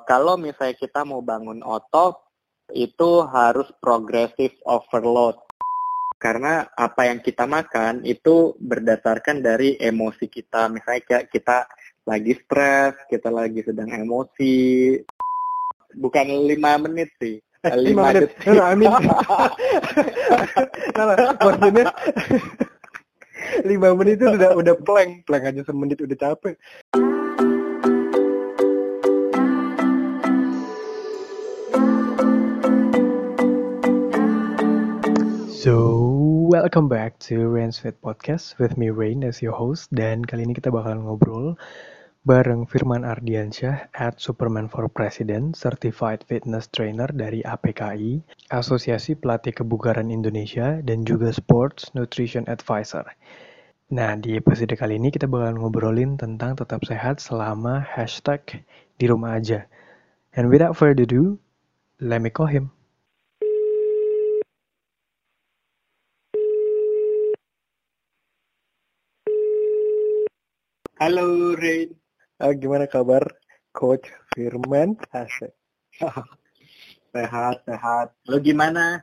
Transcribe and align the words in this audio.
Kalau 0.00 0.40
misalnya 0.40 0.76
kita 0.80 1.04
mau 1.04 1.20
bangun 1.20 1.60
otot, 1.60 2.16
itu 2.72 3.10
harus 3.28 3.68
progressive 3.78 4.56
overload. 4.64 5.36
Karena 6.16 6.64
apa 6.78 7.10
yang 7.10 7.18
kita 7.18 7.44
makan 7.50 8.06
itu 8.06 8.54
berdasarkan 8.56 9.42
dari 9.42 9.74
emosi 9.76 10.30
kita. 10.30 10.70
Misalnya 10.70 11.02
kayak 11.02 11.26
kita 11.34 11.66
lagi 12.06 12.32
stres, 12.38 12.94
kita 13.10 13.28
lagi 13.28 13.60
sedang 13.66 13.90
emosi. 13.90 14.96
Bukan 15.92 16.26
lima 16.46 16.78
menit 16.78 17.10
sih. 17.18 17.42
Eh, 17.62 17.76
lima 17.78 18.14
menit. 18.14 18.30
No, 18.46 18.54
no, 18.54 18.62
I 18.62 18.74
mean, 18.78 18.90
no, 20.94 21.02
no, 21.02 21.14
maksudnya 21.42 21.86
lima 23.70 23.88
menit 23.98 24.22
itu 24.22 24.26
udah 24.30 24.50
udah 24.54 24.74
plank, 24.82 25.26
plank 25.26 25.44
aja 25.50 25.62
semenit 25.66 25.98
udah 25.98 26.18
capek. 26.18 26.54
So, 35.62 35.78
welcome 36.50 36.90
back 36.90 37.22
to 37.30 37.46
Rain's 37.46 37.78
Fit 37.78 37.94
Podcast 38.02 38.58
with 38.58 38.74
me 38.74 38.90
Rain 38.90 39.22
as 39.22 39.38
your 39.38 39.54
host 39.54 39.94
dan 39.94 40.26
kali 40.26 40.42
ini 40.42 40.58
kita 40.58 40.74
bakalan 40.74 41.06
ngobrol 41.06 41.54
bareng 42.26 42.66
Firman 42.66 43.06
Ardiansyah 43.06 43.94
at 43.94 44.18
Superman 44.18 44.66
for 44.66 44.90
President 44.90 45.54
Certified 45.54 46.26
Fitness 46.26 46.66
Trainer 46.66 47.06
dari 47.14 47.46
APKI, 47.46 48.26
Asosiasi 48.50 49.14
Pelatih 49.14 49.54
Kebugaran 49.54 50.10
Indonesia 50.10 50.82
dan 50.82 51.06
juga 51.06 51.30
Sports 51.30 51.94
Nutrition 51.94 52.42
Advisor. 52.50 53.06
Nah, 53.94 54.18
di 54.18 54.34
episode 54.34 54.74
kali 54.74 54.98
ini 54.98 55.14
kita 55.14 55.30
bakalan 55.30 55.62
ngobrolin 55.62 56.18
tentang 56.18 56.58
tetap 56.58 56.82
sehat 56.82 57.22
selama 57.22 57.86
hashtag 57.86 58.66
di 58.98 59.06
rumah 59.06 59.38
aja. 59.38 59.70
And 60.34 60.50
without 60.50 60.74
further 60.74 61.06
ado, 61.06 61.38
let 62.02 62.18
me 62.18 62.34
call 62.34 62.50
him. 62.50 62.74
Halo, 71.02 71.58
Rain. 71.58 71.98
Ah, 72.38 72.54
gimana 72.54 72.86
kabar 72.86 73.26
Coach 73.74 74.06
Firman? 74.30 74.94
Asik. 75.10 75.50
Sehat, 77.10 77.66
sehat. 77.66 78.14
Lo 78.30 78.38
gimana? 78.38 79.02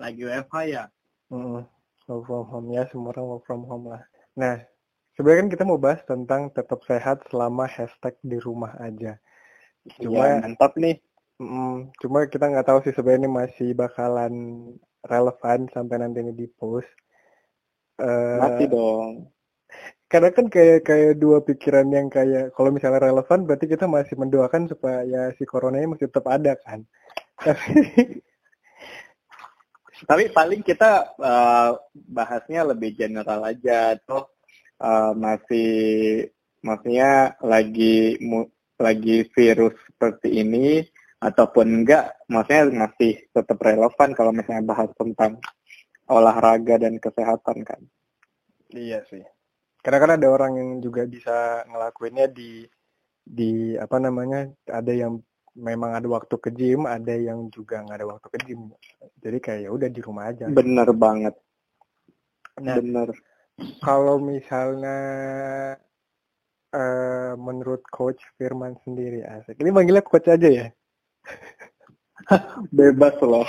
Lagi 0.00 0.24
WFH 0.24 0.54
ya? 0.72 0.88
Mm, 1.28 1.68
work 2.08 2.24
from 2.24 2.48
home 2.48 2.68
ya, 2.72 2.88
semua 2.88 3.12
orang 3.12 3.26
work 3.28 3.44
from 3.44 3.60
home 3.68 3.92
lah. 3.92 4.00
Nah, 4.40 4.56
sebenarnya 5.20 5.40
kan 5.44 5.50
kita 5.52 5.64
mau 5.68 5.76
bahas 5.76 6.00
tentang 6.08 6.48
tetap 6.48 6.80
sehat 6.88 7.28
selama 7.28 7.68
hashtag 7.68 8.16
di 8.24 8.40
rumah 8.40 8.72
aja. 8.80 9.20
Cuma, 10.00 10.24
Iya, 10.24 10.40
mantap 10.40 10.72
nih. 10.80 10.96
mm, 11.44 11.92
cuma 12.00 12.24
kita 12.24 12.48
nggak 12.48 12.64
tahu 12.72 12.80
sih 12.88 12.96
sebenarnya 12.96 13.28
masih 13.28 13.76
bakalan 13.76 14.32
relevan 15.04 15.68
sampai 15.76 16.00
nanti 16.00 16.24
ini 16.24 16.32
di 16.32 16.48
post. 16.48 16.88
Eh, 18.00 18.32
Mati 18.40 18.64
dong. 18.64 19.33
Karena 20.08 20.30
kan 20.30 20.46
kayak 20.46 20.86
kayak 20.86 21.12
dua 21.18 21.42
pikiran 21.42 21.88
yang 21.90 22.06
kayak 22.12 22.54
kalau 22.54 22.70
misalnya 22.70 23.10
relevan 23.10 23.48
berarti 23.48 23.66
kita 23.66 23.90
masih 23.90 24.14
mendoakan 24.14 24.70
supaya 24.70 25.32
si 25.34 25.42
coronanya 25.48 25.96
masih 25.96 26.06
tetap 26.06 26.26
ada 26.30 26.54
kan. 26.60 26.86
Tapi 27.40 27.72
Tapi 30.10 30.26
paling 30.34 30.60
kita 30.66 31.14
eh, 31.22 31.70
bahasnya 31.94 32.66
lebih 32.66 32.98
general 32.98 33.40
aja 33.46 33.94
tuh 34.02 34.26
eh, 34.82 35.12
masih 35.14 35.70
maksudnya 36.66 37.38
lagi 37.40 38.18
mu- 38.20 38.50
lagi 38.80 39.22
virus 39.30 39.74
seperti 39.86 40.42
ini 40.42 40.82
ataupun 41.22 41.66
enggak 41.82 42.20
maksudnya 42.26 42.84
masih 42.86 43.22
tetap 43.32 43.58
relevan 43.62 44.10
kalau 44.12 44.34
misalnya 44.34 44.66
bahas 44.66 44.90
tentang 44.98 45.38
olahraga 46.10 46.76
dan 46.76 47.00
kesehatan 47.00 47.64
kan. 47.64 47.80
Iya 48.74 49.06
sih. 49.08 49.24
Karena 49.84 49.98
kan 50.00 50.10
ada 50.16 50.26
orang 50.32 50.52
yang 50.56 50.70
juga 50.80 51.04
bisa 51.04 51.60
ngelakuinnya 51.68 52.32
di 52.32 52.64
di 53.24 53.76
apa 53.76 54.00
namanya 54.00 54.48
ada 54.68 54.92
yang 54.92 55.20
memang 55.52 55.92
ada 55.92 56.08
waktu 56.08 56.34
ke 56.40 56.50
gym, 56.50 56.88
ada 56.88 57.12
yang 57.12 57.52
juga 57.52 57.84
nggak 57.84 57.98
ada 58.00 58.08
waktu 58.08 58.26
ke 58.32 58.38
gym. 58.48 58.72
Jadi 59.20 59.38
kayak 59.44 59.60
ya 59.68 59.70
udah 59.70 59.88
di 59.92 60.00
rumah 60.00 60.32
aja. 60.32 60.48
Bener 60.48 60.88
banget. 60.96 61.36
Nah, 62.64 62.80
Bener. 62.80 63.08
kalau 63.84 64.16
misalnya 64.18 64.98
eh 66.74 67.32
menurut 67.38 67.86
Coach 67.86 68.24
Firman 68.34 68.74
sendiri 68.82 69.22
asik. 69.22 69.60
Ini 69.62 69.70
manggilnya 69.70 70.02
Coach 70.02 70.26
aja 70.26 70.48
ya. 70.48 70.66
Bebas 72.74 73.14
loh. 73.22 73.46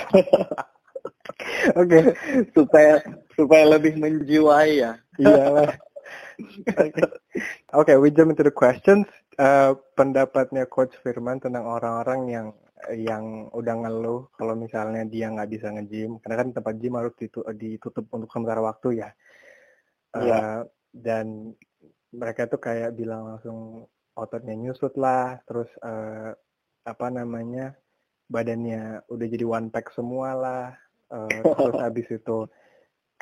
Oke. 1.80 2.14
supaya 2.54 3.02
supaya 3.34 3.64
lebih 3.66 3.98
menjiwai 3.98 4.84
ya. 4.84 4.92
Iyalah. 5.18 5.74
Oke, 6.76 7.02
okay, 7.80 7.96
we 7.96 8.08
jump 8.12 8.30
into 8.32 8.44
the 8.44 8.52
questions. 8.54 9.06
Eh, 9.36 9.72
pendapatnya 9.98 10.64
Coach 10.68 10.94
Firman 11.04 11.38
tentang 11.40 11.64
orang-orang 11.68 12.20
yang 12.28 12.48
yang 12.92 13.24
udah 13.56 13.74
ngeluh 13.82 14.28
kalau 14.36 14.54
misalnya 14.54 15.02
dia 15.08 15.32
nggak 15.32 15.50
bisa 15.50 15.66
nge-gym, 15.74 16.20
karena 16.22 16.36
kan 16.44 16.48
tempat 16.56 16.74
gym 16.80 16.94
harus 17.00 17.14
ditu- 17.16 17.46
ditutup 17.56 18.04
untuk 18.12 18.30
sementara 18.32 18.60
waktu 18.60 18.88
ya. 19.02 19.10
Eh, 20.16 20.22
Iya. 20.22 20.64
Dan 20.96 21.52
mereka 22.16 22.48
tuh 22.48 22.60
kayak 22.62 22.96
bilang 22.96 23.28
langsung 23.36 23.84
ototnya 24.16 24.54
nyusut 24.56 24.96
lah, 24.96 25.36
terus 25.44 25.68
eh, 25.84 26.32
apa 26.86 27.06
namanya 27.12 27.76
badannya 28.30 29.04
udah 29.12 29.26
jadi 29.34 29.46
one 29.46 29.68
pack 29.74 29.92
semua 29.96 30.30
lah, 30.36 30.66
Eh, 31.06 31.42
terus 31.54 31.76
habis 31.86 32.08
itu 32.10 32.38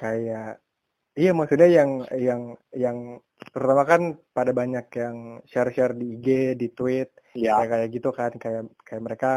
kayak 0.00 0.63
Iya 1.14 1.30
maksudnya 1.30 1.70
yang 1.70 1.90
yang 2.10 2.42
yang 2.74 2.98
pertama 3.54 3.86
kan 3.86 4.02
pada 4.34 4.50
banyak 4.50 4.86
yang 4.98 5.16
share-share 5.46 5.94
di 5.94 6.18
IG, 6.18 6.28
di 6.58 6.68
tweet, 6.74 7.10
Ya. 7.38 7.58
kayak 7.58 7.70
kayak 7.70 7.88
gitu 7.94 8.10
kan, 8.10 8.32
kayak 8.34 8.62
kayak 8.82 9.02
mereka 9.02 9.30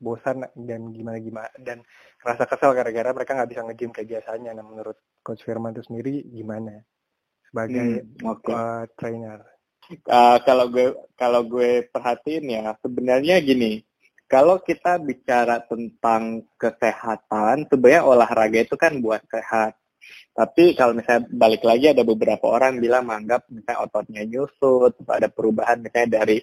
bosan 0.00 0.44
dan 0.52 0.92
gimana 0.92 1.16
gimana 1.16 1.48
dan 1.64 1.80
rasa 2.20 2.44
kesel 2.44 2.76
gara-gara 2.76 3.08
mereka 3.16 3.32
nggak 3.40 3.50
bisa 3.52 3.62
nge-gym 3.64 3.90
kayak 3.92 4.08
biasanya. 4.20 4.52
Nah 4.52 4.64
menurut 4.64 4.96
Coach 5.24 5.44
Firman 5.48 5.72
itu 5.72 5.84
sendiri 5.88 6.24
gimana 6.28 6.76
sebagai 7.48 8.04
Hmm, 8.04 8.28
oke. 8.28 8.52
uh, 8.52 8.84
trainer? 9.00 9.40
Uh, 10.08 10.36
kalau 10.44 10.68
gue 10.68 10.92
kalau 11.16 11.40
gue 11.44 11.88
perhatiin 11.88 12.48
ya 12.48 12.72
sebenarnya 12.80 13.36
gini 13.44 13.84
kalau 14.24 14.56
kita 14.56 14.96
bicara 14.96 15.60
tentang 15.68 16.40
kesehatan 16.56 17.68
sebenarnya 17.68 18.00
olahraga 18.08 18.64
itu 18.64 18.80
kan 18.80 18.96
buat 19.04 19.20
sehat 19.28 19.76
tapi 20.34 20.74
kalau 20.74 20.92
misalnya 20.98 21.26
balik 21.30 21.62
lagi 21.62 21.94
ada 21.94 22.02
beberapa 22.02 22.46
orang 22.50 22.82
bilang 22.82 23.06
menganggap 23.06 23.46
misalnya 23.50 23.80
ototnya 23.86 24.22
nyusut 24.26 24.98
ada 25.06 25.28
perubahan 25.30 25.78
misalnya 25.80 26.22
dari 26.22 26.38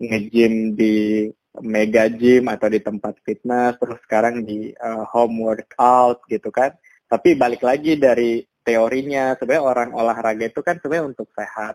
nge-gym 0.00 0.76
di 0.76 1.28
mega 1.60 2.06
gym 2.08 2.46
atau 2.46 2.68
di 2.70 2.80
tempat 2.80 3.20
fitness 3.26 3.76
terus 3.80 3.98
sekarang 4.06 4.46
di 4.46 4.70
uh, 4.76 5.04
home 5.08 5.44
workout 5.44 6.22
gitu 6.30 6.48
kan 6.52 6.72
tapi 7.10 7.34
balik 7.34 7.60
lagi 7.64 7.98
dari 7.98 8.44
teorinya 8.62 9.34
sebenarnya 9.34 9.64
orang 9.64 9.90
olahraga 9.96 10.46
itu 10.46 10.60
kan 10.62 10.78
sebenarnya 10.78 11.10
untuk 11.16 11.28
sehat 11.34 11.74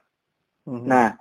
Mhm. 0.66 0.86
Nah, 0.90 1.14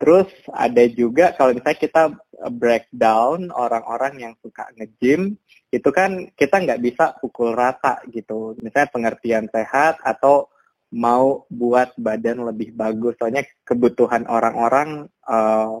terus 0.00 0.32
ada 0.48 0.80
juga 0.88 1.36
kalau 1.36 1.52
misalnya 1.52 1.76
kita 1.76 2.02
breakdown 2.48 3.52
orang-orang 3.52 4.16
yang 4.16 4.34
suka 4.40 4.64
nge-gym, 4.80 5.36
itu 5.68 5.88
kan 5.92 6.32
kita 6.32 6.56
nggak 6.64 6.80
bisa 6.80 7.04
pukul 7.20 7.52
rata 7.52 8.00
gitu. 8.08 8.56
Misalnya 8.64 8.88
pengertian 8.88 9.44
sehat 9.52 10.00
atau 10.00 10.48
mau 10.90 11.44
buat 11.52 11.92
badan 12.00 12.48
lebih 12.48 12.72
bagus. 12.74 13.14
Soalnya 13.20 13.44
kebutuhan 13.62 14.24
orang-orang 14.24 15.06
eh, 15.28 15.74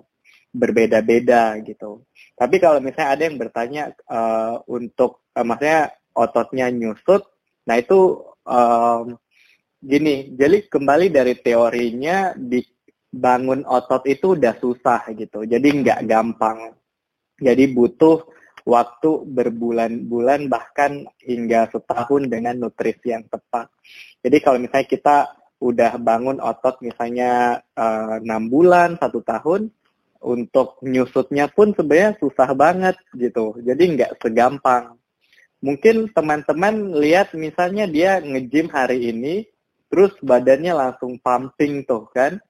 berbeda-beda 0.52 1.56
gitu. 1.64 2.04
Tapi 2.36 2.56
kalau 2.60 2.78
misalnya 2.82 3.10
ada 3.16 3.22
yang 3.24 3.36
bertanya 3.40 3.82
eh, 3.96 4.56
untuk, 4.68 5.24
eh, 5.34 5.44
maksudnya 5.46 5.96
ototnya 6.12 6.68
nyusut, 6.68 7.24
nah 7.64 7.80
itu 7.80 8.20
eh, 8.46 9.02
gini, 9.80 10.36
jadi 10.36 10.68
kembali 10.68 11.08
dari 11.08 11.34
teorinya 11.40 12.36
di 12.36 12.60
bangun 13.10 13.66
otot 13.66 14.06
itu 14.06 14.38
udah 14.38 14.54
susah 14.58 15.10
gitu. 15.14 15.42
Jadi 15.46 15.82
nggak 15.82 16.06
gampang. 16.06 16.74
Jadi 17.42 17.70
butuh 17.74 18.22
waktu 18.64 19.10
berbulan-bulan 19.26 20.46
bahkan 20.46 21.08
hingga 21.20 21.70
setahun 21.74 22.30
dengan 22.30 22.66
nutrisi 22.66 23.10
yang 23.10 23.26
tepat. 23.26 23.66
Jadi 24.22 24.36
kalau 24.40 24.58
misalnya 24.60 24.88
kita 24.88 25.16
udah 25.60 25.92
bangun 26.00 26.38
otot 26.40 26.80
misalnya 26.80 27.60
eh, 27.76 28.14
enam 28.22 28.48
bulan, 28.48 28.96
satu 29.00 29.20
tahun, 29.24 29.72
untuk 30.20 30.76
nyusutnya 30.84 31.48
pun 31.48 31.72
sebenarnya 31.72 32.20
susah 32.20 32.52
banget 32.52 32.96
gitu. 33.16 33.56
Jadi 33.64 33.96
nggak 33.96 34.20
segampang. 34.20 35.00
Mungkin 35.60 36.12
teman-teman 36.12 36.96
lihat 36.96 37.36
misalnya 37.36 37.84
dia 37.84 38.20
nge-gym 38.20 38.72
hari 38.72 39.12
ini, 39.12 39.44
terus 39.92 40.12
badannya 40.20 40.72
langsung 40.72 41.20
pumping 41.20 41.84
tuh 41.84 42.08
kan. 42.12 42.40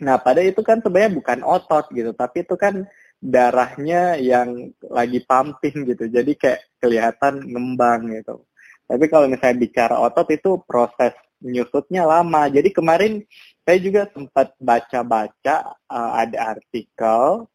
Nah, 0.00 0.16
pada 0.16 0.40
itu 0.40 0.64
kan 0.64 0.80
sebenarnya 0.80 1.12
bukan 1.12 1.38
otot 1.44 1.92
gitu, 1.92 2.16
tapi 2.16 2.42
itu 2.44 2.56
kan 2.56 2.88
darahnya 3.20 4.16
yang 4.16 4.72
lagi 4.88 5.20
pumping 5.28 5.84
gitu. 5.84 6.08
Jadi 6.08 6.32
kayak 6.40 6.60
kelihatan 6.80 7.44
ngembang 7.44 8.08
gitu. 8.16 8.48
Tapi 8.88 9.04
kalau 9.06 9.28
misalnya 9.28 9.60
bicara 9.60 9.94
otot 10.00 10.26
itu 10.32 10.58
proses 10.64 11.12
nyusutnya 11.44 12.04
lama. 12.04 12.48
Jadi 12.48 12.72
kemarin 12.72 13.24
saya 13.64 13.78
juga 13.80 14.08
sempat 14.12 14.56
baca-baca 14.60 15.76
uh, 15.88 16.12
ada 16.16 16.56
artikel, 16.56 17.46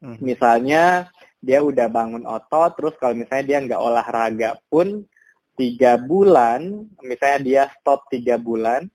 hmm. 0.00 0.18
misalnya 0.22 1.12
dia 1.38 1.62
udah 1.62 1.86
bangun 1.86 2.26
otot, 2.26 2.74
terus 2.74 2.94
kalau 2.98 3.14
misalnya 3.14 3.46
dia 3.46 3.58
nggak 3.62 3.82
olahraga 3.82 4.50
pun 4.66 5.06
tiga 5.54 5.98
bulan, 5.98 6.86
misalnya 7.02 7.40
dia 7.42 7.62
stop 7.78 8.06
tiga 8.10 8.38
bulan, 8.38 8.86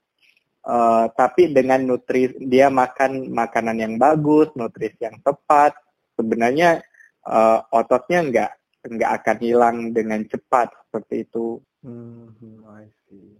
uh, 0.68 1.06
tapi 1.13 1.51
dengan 1.51 1.83
nutrisi 1.83 2.39
dia 2.48 2.71
makan 2.71 3.31
makanan 3.31 3.77
yang 3.80 3.95
bagus, 4.00 4.51
nutrisi 4.56 5.04
yang 5.04 5.19
tepat, 5.21 5.75
sebenarnya 6.15 6.83
uh, 7.27 7.63
ototnya 7.71 8.19
nggak 8.27 8.51
nggak 8.83 9.12
akan 9.24 9.38
hilang 9.39 9.77
dengan 9.95 10.24
cepat 10.27 10.71
seperti 10.88 11.27
itu. 11.27 11.60
Hmm, 11.83 12.31
I 12.68 12.88
see. 13.07 13.36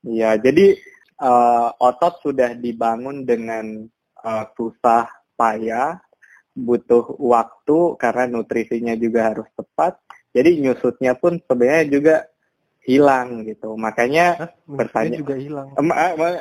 Ya, 0.00 0.36
jadi 0.40 0.80
uh, 1.20 1.76
otot 1.76 2.24
sudah 2.24 2.56
dibangun 2.56 3.28
dengan 3.28 3.84
uh, 4.24 4.44
susah 4.56 5.08
payah, 5.36 6.00
butuh 6.56 7.16
waktu 7.20 8.00
karena 8.00 8.24
nutrisinya 8.28 8.96
juga 8.96 9.32
harus 9.32 9.48
tepat. 9.52 10.00
Jadi 10.32 10.62
nyusutnya 10.62 11.18
pun 11.18 11.40
sebenarnya 11.44 11.86
juga 11.90 12.16
hilang 12.84 13.44
gitu. 13.44 13.76
Makanya 13.76 14.26
Hah, 14.36 14.50
bertanya 14.64 15.16
juga 15.20 15.36
hilang. 15.36 15.68
Em, 15.76 15.88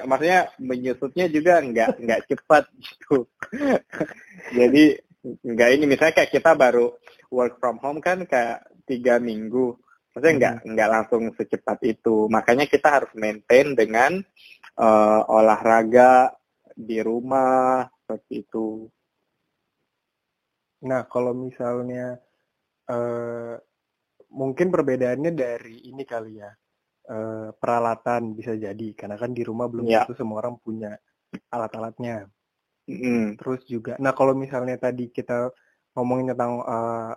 maksudnya 0.07 0.41
menyusutnya 0.59 1.25
juga 1.27 1.59
nggak 1.59 1.89
nggak 1.99 2.21
cepat 2.31 2.63
gitu. 2.85 3.27
Jadi 4.55 4.83
nggak 5.19 5.69
ini 5.75 5.83
misalnya 5.83 6.15
kayak 6.15 6.31
kita 6.31 6.55
baru 6.55 6.95
work 7.29 7.59
from 7.59 7.77
home 7.83 7.99
kan 7.99 8.23
kayak 8.23 8.63
tiga 8.87 9.19
minggu. 9.19 9.75
Maksudnya 10.09 10.33
nggak 10.39 10.55
hmm. 10.63 10.67
nggak 10.73 10.89
langsung 10.89 11.23
secepat 11.35 11.79
itu. 11.85 12.25
Makanya 12.31 12.65
kita 12.65 12.87
harus 12.87 13.11
maintain 13.13 13.75
dengan 13.75 14.23
uh, 14.79 15.21
olahraga 15.27 16.33
di 16.73 17.03
rumah 17.03 17.83
seperti 18.03 18.47
itu. 18.47 18.87
Nah 20.87 21.03
kalau 21.11 21.35
misalnya 21.35 22.15
uh, 22.87 23.59
mungkin 24.29 24.69
perbedaannya 24.69 25.31
dari 25.33 25.89
ini 25.89 26.05
kali 26.05 26.37
ya 26.37 26.49
uh, 27.09 27.49
peralatan 27.57 28.37
bisa 28.37 28.53
jadi 28.53 28.93
karena 28.93 29.17
kan 29.17 29.33
di 29.33 29.41
rumah 29.41 29.65
belum 29.65 29.89
yeah. 29.89 30.05
tentu 30.05 30.21
semua 30.21 30.45
orang 30.45 30.61
punya 30.61 30.95
alat-alatnya. 31.53 32.29
Mm. 32.89 33.37
Terus 33.37 33.61
juga, 33.69 33.93
nah 34.01 34.17
kalau 34.17 34.33
misalnya 34.33 34.73
tadi 34.81 35.13
kita 35.13 35.53
ngomongin 35.93 36.33
tentang 36.33 36.65
uh, 36.65 37.13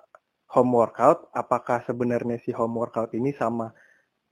home 0.53 0.73
workout, 0.77 1.33
apakah 1.33 1.81
sebenarnya 1.89 2.37
si 2.45 2.53
home 2.53 2.77
workout 2.77 3.17
ini 3.17 3.33
sama 3.33 3.73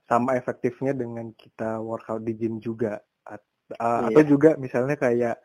sama 0.05 0.37
efektifnya 0.37 0.93
dengan 0.93 1.33
kita 1.33 1.81
workout 1.81 2.21
di 2.21 2.37
gym 2.37 2.61
juga? 2.61 3.01
At, 3.25 3.41
uh, 3.81 4.05
yeah. 4.05 4.13
Atau 4.13 4.37
juga 4.37 4.53
misalnya 4.61 5.01
kayak 5.01 5.41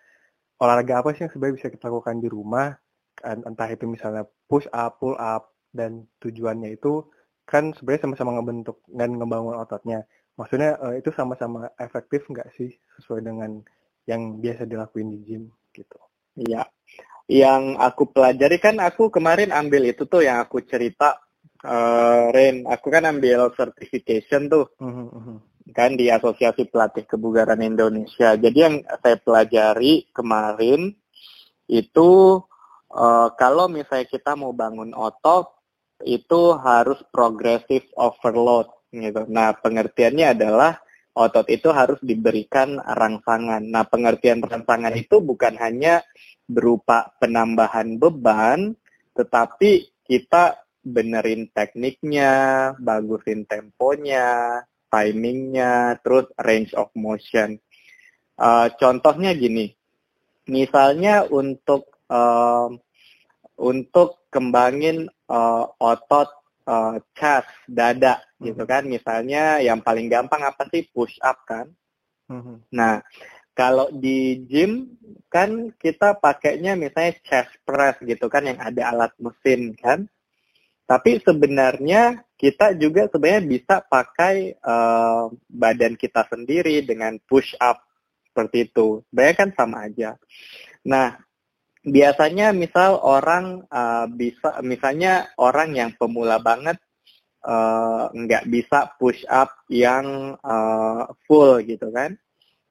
olahraga 0.61 1.01
apa 1.01 1.17
sih 1.17 1.25
yang 1.25 1.33
sebenarnya 1.33 1.57
bisa 1.65 1.69
kita 1.73 1.89
lakukan 1.89 2.21
di 2.21 2.29
rumah? 2.29 2.77
Entah 3.25 3.69
itu 3.73 3.89
misalnya 3.89 4.29
push 4.45 4.69
up, 4.77 5.01
pull 5.01 5.17
up, 5.17 5.57
dan 5.73 6.05
tujuannya 6.21 6.77
itu 6.77 7.09
kan 7.47 7.71
sebenarnya 7.73 8.11
sama-sama 8.11 8.37
ngebentuk 8.37 8.83
dan 8.91 9.15
ngebangun 9.15 9.55
ototnya. 9.57 10.03
Maksudnya 10.37 10.77
uh, 10.83 10.95
itu 10.99 11.15
sama-sama 11.15 11.71
efektif 11.79 12.27
nggak 12.29 12.53
sih 12.59 12.75
sesuai 12.99 13.25
dengan 13.25 13.63
yang 14.05 14.43
biasa 14.43 14.67
dilakuin 14.67 15.15
di 15.15 15.19
gym 15.25 15.45
gitu? 15.73 15.97
Iya. 16.37 16.67
Yang 17.27 17.63
aku 17.81 18.03
pelajari 18.11 18.59
kan 18.59 18.77
aku 18.83 19.09
kemarin 19.09 19.55
ambil 19.55 19.87
itu 19.87 20.05
tuh 20.05 20.27
yang 20.27 20.43
aku 20.43 20.63
cerita 20.67 21.23
uh, 21.65 22.29
Ren, 22.35 22.67
aku 22.67 22.87
kan 22.91 23.07
ambil 23.09 23.55
certification 23.55 24.51
tuh. 24.51 24.67
Uh 24.83 24.87
-huh. 24.87 25.39
Kan 25.75 25.99
di 25.99 26.07
Asosiasi 26.07 26.71
Pelatih 26.71 27.07
Kebugaran 27.11 27.59
Indonesia. 27.59 28.39
Jadi 28.39 28.59
yang 28.59 28.87
saya 29.03 29.19
pelajari 29.19 30.07
kemarin 30.15 30.95
itu 31.67 32.39
uh, 32.95 33.29
kalau 33.35 33.67
misalnya 33.67 34.07
kita 34.07 34.39
mau 34.39 34.55
bangun 34.55 34.95
otot 34.95 35.56
itu 36.05 36.43
harus 36.61 37.01
progressive 37.09 37.89
overload 37.97 38.69
gitu. 38.93 39.25
Nah, 39.29 39.57
pengertiannya 39.57 40.37
adalah 40.37 40.77
otot 41.17 41.49
itu 41.49 41.73
harus 41.73 41.97
diberikan 42.05 42.77
rangsangan. 42.77 43.65
Nah, 43.65 43.89
pengertian 43.89 44.45
rangsangan 44.45 44.93
itu 44.93 45.25
bukan 45.25 45.57
hanya 45.57 46.05
berupa 46.45 47.17
penambahan 47.17 47.97
beban, 47.97 48.77
tetapi 49.17 49.91
kita 50.05 50.61
benerin 50.87 51.51
tekniknya, 51.51 52.73
bagusin 52.79 53.49
temponya, 53.49 54.63
timingnya, 54.87 55.99
terus 56.05 56.31
range 56.39 56.77
of 56.79 56.93
motion. 56.95 57.59
Uh, 58.37 58.71
contohnya 58.79 59.35
gini, 59.35 59.75
misalnya 60.47 61.27
untuk 61.27 61.91
uh, 62.07 62.71
untuk 63.57 64.29
kembangin 64.29 65.09
uh, 65.29 65.65
otot 65.81 66.29
uh, 66.69 67.01
chest 67.17 67.49
dada 67.67 68.21
hmm. 68.39 68.53
gitu 68.53 68.63
kan 68.69 68.85
misalnya 68.85 69.59
yang 69.65 69.81
paling 69.81 70.09
gampang 70.13 70.45
apa 70.45 70.69
sih 70.69 70.85
push 70.93 71.17
up 71.25 71.41
kan 71.49 71.73
hmm. 72.29 72.63
nah 72.71 73.01
kalau 73.57 73.89
di 73.89 74.45
gym 74.45 74.93
kan 75.33 75.73
kita 75.81 76.21
pakainya 76.21 76.77
misalnya 76.77 77.17
chest 77.25 77.57
press 77.65 77.97
gitu 78.05 78.29
kan 78.29 78.45
yang 78.45 78.61
ada 78.61 78.93
alat 78.93 79.13
mesin 79.17 79.73
kan 79.75 80.05
tapi 80.87 81.19
sebenarnya 81.19 82.23
kita 82.39 82.79
juga 82.79 83.11
sebenarnya 83.11 83.43
bisa 83.43 83.83
pakai 83.83 84.55
uh, 84.63 85.27
badan 85.51 85.99
kita 85.99 86.23
sendiri 86.31 86.87
dengan 86.87 87.19
push 87.27 87.59
up 87.59 87.83
seperti 88.31 88.71
itu. 88.71 89.03
Sebenarnya 89.11 89.37
kan 89.41 89.51
sama 89.59 89.77
aja. 89.91 90.15
Nah, 90.87 91.19
biasanya 91.87 92.51
misal 92.51 92.99
orang 92.99 93.63
uh, 93.71 94.11
bisa 94.11 94.59
misalnya 94.67 95.31
orang 95.39 95.71
yang 95.79 95.91
pemula 95.95 96.43
banget 96.43 96.83
uh, 97.47 98.11
nggak 98.11 98.51
bisa 98.51 98.91
push 98.99 99.23
up 99.31 99.55
yang 99.71 100.35
uh, 100.43 101.07
full 101.31 101.63
gitu 101.63 101.95
kan. 101.95 102.19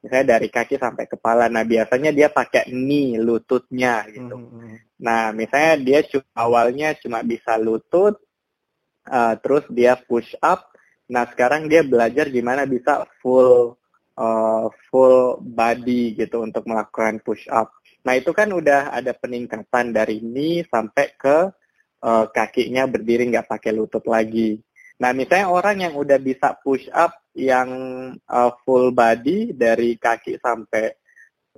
Misalnya 0.03 0.37
dari 0.37 0.53
kaki 0.53 0.77
sampai 0.77 1.09
kepala. 1.09 1.49
Nah 1.49 1.65
biasanya 1.65 2.13
dia 2.13 2.29
pakai 2.29 2.69
knee 2.69 3.17
lututnya 3.17 4.05
gitu. 4.11 4.35
Mm 4.35 4.47
-hmm. 4.51 4.75
nah 4.99 5.31
misalnya 5.31 5.73
dia 5.81 5.99
cuma, 6.05 6.27
awalnya 6.35 6.93
cuma 6.99 7.19
bisa 7.25 7.55
lutut 7.57 8.19
uh, 9.07 9.33
terus 9.39 9.63
dia 9.71 9.95
push 9.95 10.35
up. 10.43 10.75
Nah 11.07 11.23
sekarang 11.31 11.71
dia 11.71 11.87
belajar 11.87 12.27
gimana 12.27 12.67
bisa 12.67 13.07
full 13.23 13.79
uh, 14.19 14.67
full 14.91 15.39
body 15.39 16.19
gitu 16.19 16.43
untuk 16.43 16.67
melakukan 16.67 17.23
push 17.23 17.47
up 17.47 17.71
Nah 18.05 18.13
itu 18.13 18.31
kan 18.31 18.53
udah 18.53 18.93
ada 18.93 19.11
peningkatan 19.17 19.89
dari 19.89 20.21
ini 20.21 20.61
sampai 20.69 21.17
ke 21.17 21.49
uh, 22.05 22.25
kakinya 22.29 22.85
berdiri 22.85 23.33
nggak 23.33 23.49
pakai 23.49 23.73
lutut 23.73 24.05
lagi. 24.05 24.61
Nah 25.01 25.11
misalnya 25.11 25.49
orang 25.49 25.77
yang 25.89 25.93
udah 25.97 26.21
bisa 26.21 26.53
push 26.61 26.85
up 26.93 27.17
yang 27.35 27.69
uh, 28.29 28.51
full 28.63 28.93
body 28.95 29.51
dari 29.51 29.97
kaki 29.99 30.39
sampai 30.39 30.95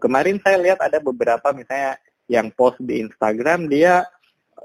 kemarin 0.01 0.42
saya 0.42 0.58
lihat 0.58 0.80
ada 0.82 0.98
beberapa 0.98 1.54
misalnya 1.54 2.00
yang 2.25 2.50
post 2.56 2.82
di 2.82 3.04
Instagram 3.04 3.70
dia 3.70 4.08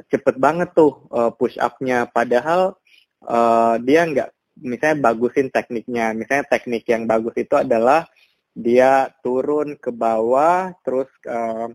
cepet 0.09 0.41
banget 0.41 0.73
tuh 0.73 1.05
uh, 1.12 1.29
push 1.35 1.61
upnya 1.61 2.09
padahal 2.09 2.81
uh, 3.29 3.77
dia 3.85 4.09
nggak 4.09 4.29
misalnya 4.65 5.12
bagusin 5.12 5.53
tekniknya 5.53 6.17
misalnya 6.17 6.49
teknik 6.49 6.85
yang 6.89 7.05
bagus 7.05 7.37
itu 7.37 7.55
adalah 7.61 8.09
dia 8.52 9.09
turun 9.25 9.80
ke 9.80 9.88
bawah 9.88 10.76
terus 10.85 11.09
uh, 11.25 11.73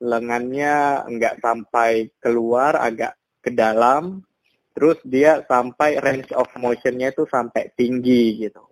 lengannya 0.00 1.04
nggak 1.10 1.42
sampai 1.42 2.14
keluar 2.22 2.78
agak 2.78 3.18
ke 3.42 3.50
dalam. 3.52 4.22
Terus 4.70 5.02
dia 5.04 5.42
sampai 5.44 5.98
range 5.98 6.30
of 6.32 6.46
motionnya 6.56 7.10
itu 7.12 7.26
sampai 7.26 7.74
tinggi 7.74 8.48
gitu. 8.48 8.64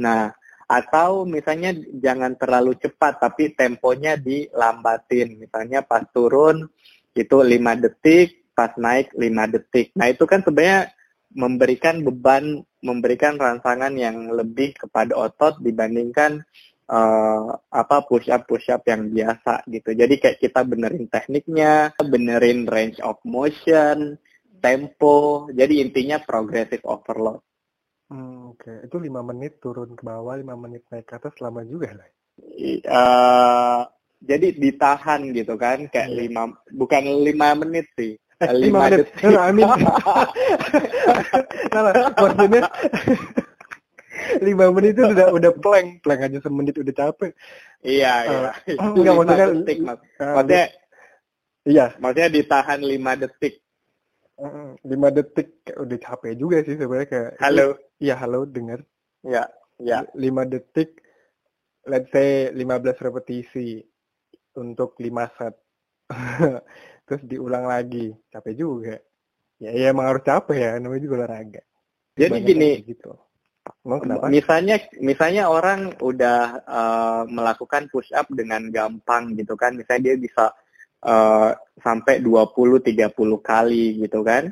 Nah 0.00 0.32
atau 0.66 1.22
misalnya 1.22 1.70
jangan 2.02 2.34
terlalu 2.34 2.74
cepat 2.80 3.22
tapi 3.22 3.54
temponya 3.54 4.18
dilambatin. 4.18 5.38
Misalnya 5.38 5.86
pas 5.86 6.02
turun 6.10 6.66
itu 7.14 7.36
5 7.38 7.84
detik 7.84 8.46
pas 8.56 8.72
naik 8.80 9.12
5 9.12 9.52
detik. 9.52 9.92
Nah 9.92 10.08
itu 10.08 10.24
kan 10.24 10.40
sebenarnya 10.40 10.90
memberikan 11.36 12.00
beban, 12.00 12.64
memberikan 12.86 13.34
rangsangan 13.34 13.90
yang 13.98 14.30
lebih 14.30 14.78
kepada 14.78 15.18
otot 15.18 15.58
dibandingkan 15.58 16.46
uh, 16.86 17.50
apa 17.58 17.96
push 18.06 18.30
up 18.30 18.46
push 18.46 18.70
up 18.70 18.86
yang 18.86 19.10
biasa 19.10 19.66
gitu. 19.66 19.90
Jadi 19.92 20.14
kayak 20.22 20.38
kita 20.38 20.62
benerin 20.62 21.10
tekniknya, 21.10 21.90
benerin 21.98 22.64
range 22.70 23.02
of 23.02 23.18
motion, 23.26 24.14
tempo. 24.62 25.50
Jadi 25.50 25.82
intinya 25.82 26.22
progressive 26.22 26.86
overload. 26.86 27.42
Hmm, 28.06 28.54
Oke, 28.54 28.70
okay. 28.70 28.86
itu 28.86 29.02
lima 29.02 29.18
menit 29.26 29.58
turun 29.58 29.98
ke 29.98 30.06
bawah, 30.06 30.38
lima 30.38 30.54
menit 30.54 30.86
naik 30.94 31.10
ke 31.10 31.18
atas 31.18 31.42
lama 31.42 31.66
juga 31.66 31.90
lah. 31.90 32.08
Uh, 32.86 33.82
jadi 34.22 34.52
ditahan 34.56 35.28
gitu 35.32 35.56
kan 35.60 35.88
kayak 35.88 36.08
Iya. 36.12 36.16
lima 36.24 36.42
bukan 36.72 37.04
lima 37.24 37.52
menit 37.56 37.88
sih 37.96 38.16
Eh, 38.36 38.52
lima 38.52 38.54
lima 38.58 38.78
menit. 38.84 38.98
detik. 39.00 39.24
Salah. 41.72 41.92
Maksudnya 42.12 42.62
lima 44.38 44.64
menit 44.70 44.92
itu 44.92 45.02
udah 45.06 45.26
udah 45.30 45.50
plank, 45.54 46.00
plank 46.00 46.20
aja 46.22 46.38
semenit 46.40 46.74
udah 46.74 46.94
capek. 46.94 47.30
iya 47.80 48.12
iya 48.24 48.50
Eh, 48.66 48.74
Itu 48.74 48.82
enggak, 48.94 49.06
lima 49.06 49.22
maksudnya- 49.22 49.50
detik 49.54 49.78
mas 49.80 49.98
Ah, 50.16 50.32
maksudnya 50.34 50.64
Iya, 51.66 51.86
maksudnya 51.96 52.28
ditahan 52.30 52.80
lima 52.80 53.12
detik 53.14 53.54
lima 54.82 55.08
detik 55.08 55.48
udah 55.72 55.98
capek 55.98 56.32
juga 56.34 56.56
sih 56.60 56.74
sebenarnya 56.74 57.08
kayak. 57.08 57.30
halo 57.38 57.78
Iya 57.96 58.14
halo 58.16 58.44
dengar. 58.44 58.82
ya 59.22 59.46
ya 59.78 60.04
Lima 60.12 60.44
detik, 60.44 61.00
let's 61.82 62.10
say 62.10 62.50
15 62.50 62.98
repetisi 62.98 63.82
untuk 64.54 64.94
5 64.96 65.26
set. 65.32 65.54
Terus 67.06 67.22
diulang 67.22 67.70
lagi, 67.70 68.10
capek 68.28 68.54
juga. 68.58 68.96
Ya, 69.62 69.70
ya 69.72 69.86
emang 69.94 70.10
harus 70.10 70.26
capek 70.26 70.58
ya, 70.58 70.70
namanya 70.76 71.02
juga 71.02 71.14
olahraga. 71.22 71.62
Jadi 72.18 72.32
Banyak 72.34 72.48
gini, 72.50 72.70
gitu. 72.84 73.12
Emang 73.86 74.00
kenapa? 74.02 74.26
Misalnya, 74.28 74.76
misalnya 74.98 75.44
orang 75.48 75.94
udah 76.02 76.40
eh, 76.66 77.22
melakukan 77.30 77.88
push 77.88 78.10
up 78.12 78.26
dengan 78.34 78.68
gampang 78.68 79.38
gitu 79.38 79.54
kan, 79.54 79.78
misalnya 79.78 80.12
dia 80.12 80.16
bisa 80.18 80.44
eh, 81.06 81.50
sampai 81.80 82.20
20-30 82.20 83.14
kali 83.42 84.02
gitu 84.02 84.20
kan, 84.26 84.50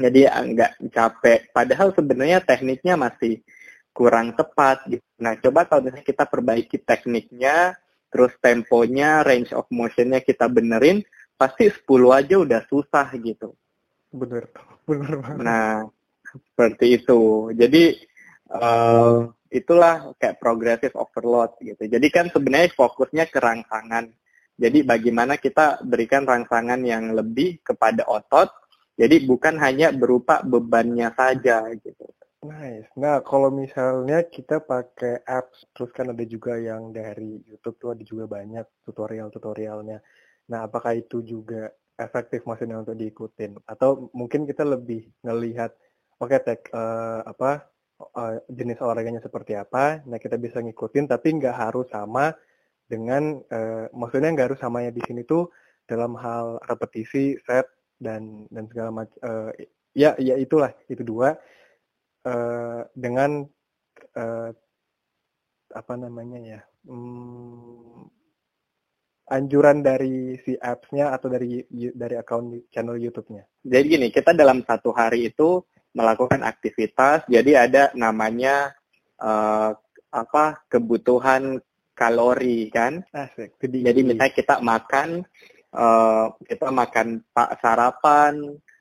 jadi 0.00 0.20
nggak 0.32 0.72
capek. 0.92 1.40
Padahal 1.52 1.92
sebenarnya 1.92 2.40
tekniknya 2.40 2.96
masih 2.96 3.44
kurang 3.92 4.32
tepat. 4.32 4.88
Gitu. 4.88 5.04
Nah, 5.20 5.36
coba 5.36 5.68
kalau 5.68 5.84
misalnya 5.84 6.06
kita 6.06 6.24
perbaiki 6.24 6.80
tekniknya, 6.80 7.76
terus 8.08 8.32
temponya, 8.40 9.20
range 9.20 9.52
of 9.52 9.68
motionnya 9.68 10.24
kita 10.24 10.48
benerin, 10.48 11.04
pasti 11.40 11.72
10 11.72 11.88
aja 12.12 12.36
udah 12.36 12.60
susah 12.68 13.08
gitu. 13.16 13.56
Bener, 14.12 14.52
bener 14.88 15.24
banget. 15.24 15.40
Nah, 15.40 15.88
seperti 16.28 17.00
itu. 17.00 17.48
Jadi 17.56 17.96
eh, 18.52 19.18
itulah 19.48 20.12
kayak 20.20 20.36
progressive 20.36 20.92
overload 21.00 21.56
gitu. 21.64 21.88
Jadi 21.88 22.06
kan 22.12 22.28
sebenarnya 22.28 22.76
fokusnya 22.76 23.24
ke 23.32 23.38
rangsangan. 23.40 24.12
Jadi 24.60 24.84
bagaimana 24.84 25.40
kita 25.40 25.80
berikan 25.80 26.28
rangsangan 26.28 26.84
yang 26.84 27.16
lebih 27.16 27.64
kepada 27.64 28.04
otot. 28.04 28.52
Jadi 29.00 29.24
bukan 29.24 29.56
hanya 29.56 29.96
berupa 29.96 30.44
bebannya 30.44 31.08
saja 31.16 31.64
gitu. 31.72 32.04
Nice. 32.40 32.88
Nah, 32.96 33.20
kalau 33.20 33.52
misalnya 33.52 34.24
kita 34.24 34.64
pakai 34.64 35.20
apps, 35.28 35.68
terus 35.76 35.92
kan 35.92 36.08
ada 36.08 36.24
juga 36.24 36.56
yang 36.56 36.88
dari 36.88 37.36
YouTube 37.44 37.76
tuh 37.76 37.90
ada 37.92 38.00
juga 38.04 38.24
banyak 38.28 38.64
tutorial-tutorialnya. 38.88 40.00
Nah, 40.50 40.66
apakah 40.66 40.98
itu 40.98 41.22
juga 41.22 41.70
efektif 41.94 42.42
maksudnya 42.48 42.82
untuk 42.82 42.98
diikutin? 42.98 43.62
Atau 43.64 44.10
mungkin 44.12 44.44
kita 44.50 44.66
lebih 44.66 45.06
ngelihat, 45.22 45.70
oke 46.18 46.36
tek 46.42 46.66
eh, 46.74 47.20
apa 47.22 47.70
eh, 48.18 48.36
jenis 48.50 48.82
olahraganya 48.82 49.22
seperti 49.22 49.54
apa? 49.54 50.02
Nah, 50.10 50.18
kita 50.18 50.36
bisa 50.36 50.58
ngikutin, 50.60 51.06
tapi 51.06 51.38
nggak 51.38 51.56
harus 51.56 51.86
sama 51.94 52.34
dengan, 52.90 53.38
eh, 53.46 53.86
maksudnya 53.94 54.34
nggak 54.34 54.48
harus 54.54 54.60
samanya 54.60 54.90
di 54.90 55.02
sini 55.06 55.22
tuh 55.22 55.48
dalam 55.86 56.18
hal 56.18 56.58
repetisi, 56.66 57.38
set 57.46 57.66
dan 58.02 58.46
dan 58.50 58.64
segala 58.70 58.90
macam. 59.04 59.18
ya, 59.94 60.14
ya 60.22 60.34
itulah 60.38 60.70
itu 60.86 61.02
dua 61.02 61.34
eh, 62.26 62.80
dengan 62.94 63.46
eh, 64.16 64.50
apa 65.70 65.94
namanya 65.94 66.38
ya 66.42 66.60
hmm, 66.86 68.09
anjuran 69.30 69.80
dari 69.80 70.34
si 70.42 70.58
apps-nya 70.58 71.14
atau 71.14 71.30
dari 71.30 71.62
dari 71.70 72.14
akun 72.18 72.66
channel 72.74 72.98
YouTube-nya. 72.98 73.46
Jadi 73.62 73.84
gini, 73.86 74.06
kita 74.10 74.34
dalam 74.34 74.66
satu 74.66 74.90
hari 74.90 75.30
itu 75.30 75.62
melakukan 75.94 76.42
aktivitas. 76.42 77.24
Jadi 77.30 77.54
ada 77.54 77.94
namanya 77.94 78.74
eh, 79.22 79.70
apa 80.10 80.44
kebutuhan 80.66 81.62
kalori 81.94 82.72
kan. 82.74 83.04
Asik. 83.14 83.60
Jadi, 83.62 83.86
Jadi 83.86 84.00
misalnya 84.02 84.34
kita 84.34 84.54
makan, 84.58 85.08
eh, 85.70 86.26
kita 86.50 86.66
makan 86.74 87.06
pak 87.30 87.50
sarapan, 87.62 88.34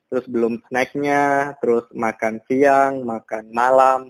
terus 0.10 0.26
belum 0.26 0.66
snacknya, 0.66 1.54
terus 1.62 1.86
makan 1.94 2.42
siang, 2.50 3.06
makan 3.06 3.54
malam, 3.54 4.02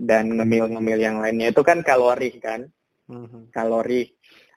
dan 0.00 0.32
ngemil-ngemil 0.32 0.98
yang 1.00 1.16
lainnya 1.20 1.52
itu 1.52 1.60
kan 1.64 1.80
kalori 1.84 2.32
kan, 2.40 2.68
Mhm. 3.08 3.52
kalori. 3.52 4.08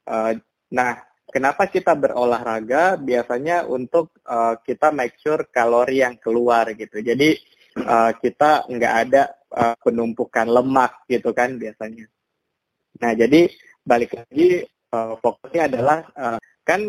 Eh, 0.08 0.34
nah, 0.72 1.09
kenapa 1.30 1.70
kita 1.70 1.96
berolahraga? 1.96 2.98
Biasanya 3.00 3.66
untuk 3.70 4.18
eh, 4.26 4.56
kita 4.66 4.92
make 4.92 5.18
sure 5.22 5.48
kalori 5.50 6.02
yang 6.04 6.18
keluar 6.18 6.70
gitu. 6.74 7.00
Jadi 7.00 7.30
eh, 7.78 8.12
kita 8.20 8.68
nggak 8.68 8.94
ada 9.08 9.24
eh, 9.54 9.76
penumpukan 9.80 10.48
lemak 10.50 11.06
gitu 11.08 11.32
kan 11.32 11.56
biasanya. 11.56 12.06
Nah, 13.00 13.12
jadi 13.16 13.48
balik 13.86 14.12
lagi 14.18 14.66
eh, 14.68 15.14
fokusnya 15.22 15.72
adalah 15.72 16.00
eh, 16.04 16.40
kan 16.66 16.82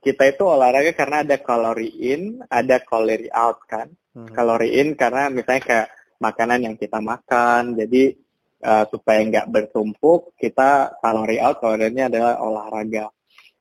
kita 0.00 0.22
itu 0.32 0.44
olahraga 0.44 0.92
karena 0.96 1.24
ada 1.24 1.36
kalori 1.40 1.88
in, 2.12 2.40
ada 2.48 2.80
kalori 2.84 3.28
out 3.32 3.64
kan. 3.66 3.90
Mhm. 4.16 4.32
Kalori 4.32 4.68
in 4.80 4.88
karena 4.96 5.28
misalnya 5.28 5.62
kayak 5.64 5.88
makanan 6.16 6.60
yang 6.64 6.76
kita 6.80 6.98
makan, 7.00 7.76
jadi 7.76 8.16
eh, 8.64 8.84
supaya 8.88 9.20
nggak 9.20 9.50
bertumpuk, 9.52 10.32
kita 10.40 10.96
kalori 11.00 11.36
out, 11.40 11.60
kalorinya 11.60 12.08
adalah 12.08 12.34
olahraga. 12.40 13.15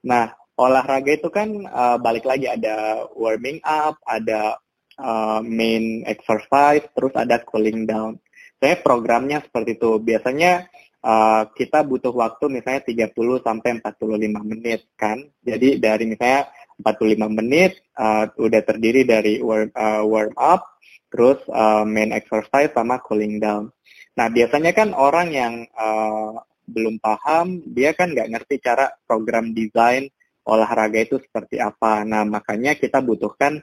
Nah, 0.05 0.29
olahraga 0.55 1.11
itu 1.17 1.27
kan 1.33 1.49
eh, 1.65 1.97
balik 1.99 2.23
lagi 2.29 2.45
ada 2.47 3.09
warming 3.17 3.59
up, 3.65 3.97
ada 4.05 4.61
eh, 5.01 5.39
main 5.41 6.05
exercise, 6.05 6.85
terus 6.93 7.13
ada 7.17 7.41
cooling 7.41 7.89
down. 7.89 8.21
Saya 8.61 8.79
programnya 8.79 9.43
seperti 9.43 9.75
itu. 9.81 9.97
Biasanya 9.99 10.69
eh, 11.01 11.43
kita 11.57 11.81
butuh 11.83 12.13
waktu 12.13 12.45
misalnya 12.53 12.85
30 12.85 13.41
sampai 13.41 13.69
45 13.81 14.51
menit 14.51 14.81
kan. 14.95 15.25
Jadi 15.41 15.81
dari 15.81 16.05
misalnya 16.05 16.53
45 16.79 17.39
menit 17.41 17.71
eh, 17.97 18.25
udah 18.37 18.61
terdiri 18.61 19.01
dari 19.03 19.41
warm, 19.41 19.73
eh, 19.73 20.03
warm 20.05 20.33
up, 20.37 20.61
terus 21.09 21.41
eh, 21.49 21.83
main 21.89 22.13
exercise 22.13 22.71
sama 22.77 23.01
cooling 23.01 23.41
down. 23.41 23.73
Nah 24.15 24.27
biasanya 24.31 24.71
kan 24.71 24.93
orang 24.93 25.27
yang 25.33 25.53
eh, 25.65 26.33
belum 26.65 26.97
paham, 26.97 27.61
dia 27.69 27.93
kan 27.93 28.11
nggak 28.11 28.29
ngerti 28.33 28.55
cara 28.61 28.89
program 29.05 29.53
desain 29.53 30.09
olahraga 30.45 31.01
itu 31.01 31.17
seperti 31.21 31.57
apa. 31.57 32.05
Nah 32.05 32.23
makanya 32.25 32.77
kita 32.77 33.01
butuhkan 33.01 33.61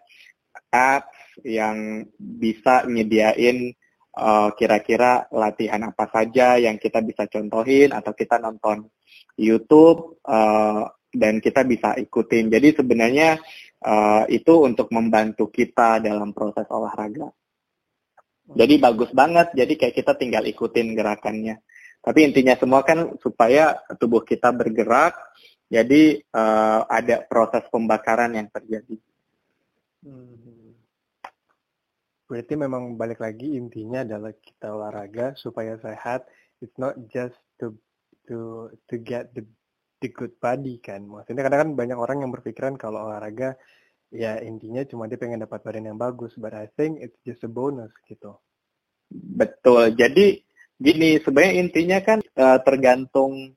apps 0.71 1.39
yang 1.47 2.07
bisa 2.19 2.85
nyediain 2.89 3.73
eh, 4.19 4.49
kira-kira 4.59 5.27
latihan 5.31 5.83
apa 5.87 6.11
saja 6.11 6.59
yang 6.59 6.77
kita 6.77 7.01
bisa 7.01 7.31
contohin 7.31 7.95
atau 7.95 8.13
kita 8.13 8.43
nonton 8.43 8.91
YouTube 9.39 10.19
eh, 10.27 10.85
dan 11.13 11.39
kita 11.39 11.63
bisa 11.63 11.95
ikutin. 11.97 12.51
Jadi 12.51 12.69
sebenarnya 12.77 13.39
eh, 13.85 14.25
itu 14.35 14.55
untuk 14.67 14.91
membantu 14.91 15.49
kita 15.53 16.03
dalam 16.03 16.35
proses 16.35 16.67
olahraga. 16.69 17.31
Jadi 18.53 18.75
bagus 18.83 19.11
banget. 19.15 19.55
Jadi 19.55 19.79
kayak 19.79 19.95
kita 19.97 20.13
tinggal 20.19 20.45
ikutin 20.45 20.99
gerakannya. 20.99 21.63
Tapi 22.03 22.27
intinya 22.27 22.59
semua 22.59 22.83
kan 22.83 23.15
supaya 23.23 23.79
tubuh 23.95 24.27
kita 24.27 24.51
bergerak. 24.51 25.15
Jadi 25.71 26.19
eh, 26.21 26.81
ada 26.85 27.17
proses 27.25 27.63
pembakaran 27.71 28.35
yang 28.35 28.51
terjadi. 28.51 28.99
Mhm. 30.03 30.75
Berarti 32.27 32.55
memang 32.59 32.97
balik 32.99 33.23
lagi 33.23 33.55
intinya 33.55 34.03
adalah 34.03 34.35
kita 34.35 34.73
olahraga 34.75 35.37
supaya 35.39 35.79
sehat. 35.79 36.27
It's 36.59 36.75
not 36.81 36.99
just 37.13 37.39
to 37.63 37.77
to 38.27 38.71
to 38.91 38.95
get 38.99 39.31
the 39.37 39.47
the 40.03 40.11
good 40.11 40.35
body 40.43 40.83
kan. 40.83 41.07
Maksudnya 41.07 41.47
kadang 41.47 41.61
kan 41.61 41.71
banyak 41.79 41.99
orang 41.99 42.27
yang 42.27 42.33
berpikiran 42.35 42.75
kalau 42.75 43.07
olahraga 43.07 43.55
ya 44.13 44.41
intinya 44.43 44.83
cuma 44.85 45.09
dia 45.09 45.17
pengen 45.17 45.45
dapat 45.45 45.63
badan 45.63 45.95
yang 45.95 46.01
bagus. 46.01 46.35
But 46.35 46.57
I 46.57 46.73
think 46.75 47.05
it's 47.05 47.21
just 47.23 47.47
a 47.47 47.51
bonus 47.53 47.95
gitu. 48.11 48.41
Betul. 49.13 49.93
Jadi 49.93 50.41
gini, 50.83 51.11
sebenarnya 51.23 51.55
intinya 51.63 51.99
kan 52.03 52.19
eh, 52.21 52.59
tergantung 52.67 53.55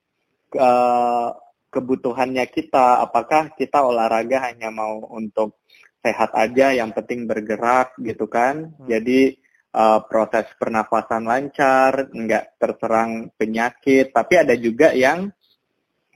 eh, 0.53 1.29
kebutuhannya 1.73 2.45
kita. 2.47 3.03
Apakah 3.03 3.51
kita 3.57 3.83
olahraga 3.83 4.47
hanya 4.47 4.71
mau 4.71 5.03
untuk 5.11 5.59
sehat 5.99 6.31
aja, 6.37 6.71
yang 6.71 6.93
penting 6.93 7.25
bergerak 7.25 7.97
gitu 7.99 8.29
kan. 8.29 8.71
Hmm. 8.77 8.87
Jadi 8.87 9.35
eh, 9.73 9.99
proses 10.07 10.47
pernafasan 10.55 11.25
lancar, 11.25 12.13
nggak 12.13 12.61
terserang 12.61 13.33
penyakit. 13.35 14.13
Tapi 14.13 14.33
ada 14.39 14.55
juga 14.55 14.95
yang 14.95 15.27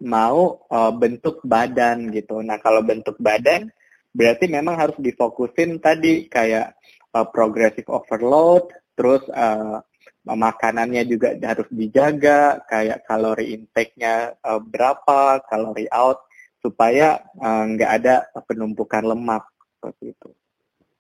mau 0.06 0.64
eh, 0.70 0.94
bentuk 0.96 1.44
badan 1.44 2.08
gitu. 2.16 2.40
Nah 2.40 2.62
kalau 2.64 2.86
bentuk 2.86 3.20
badan 3.20 3.68
berarti 4.10 4.50
memang 4.50 4.76
harus 4.80 4.98
difokusin 4.98 5.84
tadi 5.84 6.32
kayak 6.32 6.80
eh, 7.12 7.28
progressive 7.34 7.90
overload, 7.92 8.72
terus 8.96 9.28
eh, 9.28 9.78
makanannya 10.36 11.04
juga 11.10 11.34
harus 11.38 11.70
dijaga, 11.74 12.62
kayak 12.70 13.06
kalori 13.06 13.56
intake-nya 13.56 14.38
eh, 14.38 14.62
berapa, 14.62 15.42
kalori 15.48 15.90
out 15.90 16.30
supaya 16.60 17.24
uh, 17.40 17.64
nggak 17.72 17.92
ada 18.04 18.16
penumpukan 18.44 19.04
lemak 19.08 19.48
seperti 19.80 20.12
itu. 20.12 20.30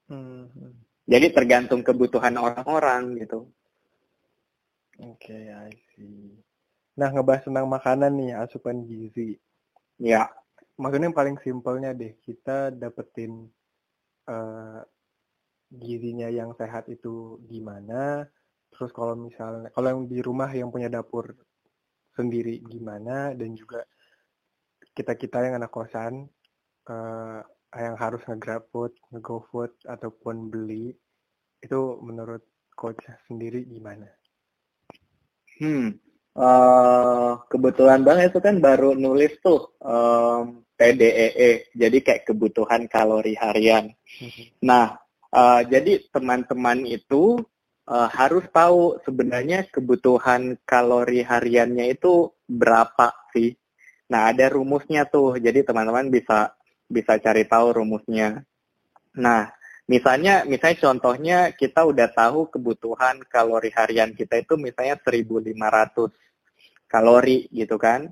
Hmm. 0.08 0.48
Jadi 1.04 1.28
tergantung 1.36 1.84
kebutuhan 1.84 2.40
orang-orang 2.40 3.20
gitu. 3.20 3.52
Oke, 5.00 5.32
okay, 5.32 5.44
I 5.52 5.72
see. 5.96 6.36
Nah, 7.00 7.12
ngebahas 7.12 7.48
tentang 7.48 7.68
makanan 7.72 8.12
nih, 8.20 8.32
asupan 8.36 8.84
gizi. 8.84 9.40
Ya. 10.00 10.28
Maksudnya 10.80 11.12
yang 11.12 11.18
paling 11.18 11.38
simpelnya 11.44 11.92
deh, 11.92 12.16
kita 12.24 12.72
dapetin 12.72 13.48
uh, 14.28 14.80
gizinya 15.72 16.28
yang 16.32 16.56
sehat 16.56 16.88
itu 16.88 17.40
gimana, 17.48 18.28
terus 18.80 18.96
kalau 18.96 19.12
misalnya, 19.20 19.68
kalau 19.76 19.92
yang 19.92 20.04
di 20.08 20.24
rumah 20.24 20.48
yang 20.56 20.72
punya 20.72 20.88
dapur 20.88 21.36
sendiri 22.16 22.64
gimana, 22.64 23.36
dan 23.36 23.52
juga 23.52 23.84
kita-kita 24.96 25.44
yang 25.44 25.60
anak 25.60 25.68
kosan, 25.68 26.24
uh, 26.88 27.44
yang 27.76 28.00
harus 28.00 28.24
nge-grab 28.24 28.64
food, 28.72 28.96
nge-go 29.12 29.44
food, 29.52 29.76
ataupun 29.84 30.48
beli, 30.48 30.96
itu 31.60 31.80
menurut 32.00 32.40
coach 32.72 33.04
sendiri 33.28 33.68
gimana? 33.68 34.08
Hmm, 35.60 36.00
uh, 36.40 37.36
kebetulan 37.52 38.08
banget 38.08 38.32
itu 38.32 38.40
kan 38.40 38.64
baru 38.64 38.96
nulis 38.96 39.36
tuh 39.44 39.76
um, 39.84 40.64
PDEE, 40.80 41.28
e. 41.36 41.52
jadi 41.76 42.00
kayak 42.00 42.32
kebutuhan 42.32 42.88
kalori 42.88 43.36
harian. 43.36 43.92
Hmm. 43.92 44.32
Nah, 44.64 44.96
uh, 45.36 45.62
jadi 45.68 46.08
teman-teman 46.16 46.88
itu 46.88 47.44
uh, 47.89 48.10
harus 48.13 48.46
tahu 48.53 49.01
sebenarnya 49.03 49.65
kebutuhan 49.74 50.55
kalori 50.63 51.25
hariannya 51.25 51.89
itu 51.98 52.29
berapa 52.46 53.10
sih. 53.34 53.58
Nah, 54.10 54.29
ada 54.29 54.50
rumusnya 54.50 55.10
tuh, 55.10 55.38
jadi 55.41 55.65
teman-teman 55.65 56.13
bisa 56.13 56.53
bisa 56.89 57.17
cari 57.17 57.46
tahu 57.46 57.81
rumusnya. 57.81 58.46
Nah, 59.17 59.50
Misalnya, 59.89 60.46
misalnya 60.46 60.77
contohnya 60.86 61.39
kita 61.50 61.81
udah 61.81 62.13
tahu 62.13 62.46
kebutuhan 62.53 63.25
kalori 63.25 63.74
harian 63.74 64.13
kita 64.13 64.38
itu 64.38 64.53
misalnya 64.53 65.01
1.500 65.01 66.13
kalori 66.86 67.50
gitu 67.50 67.81
kan. 67.81 68.05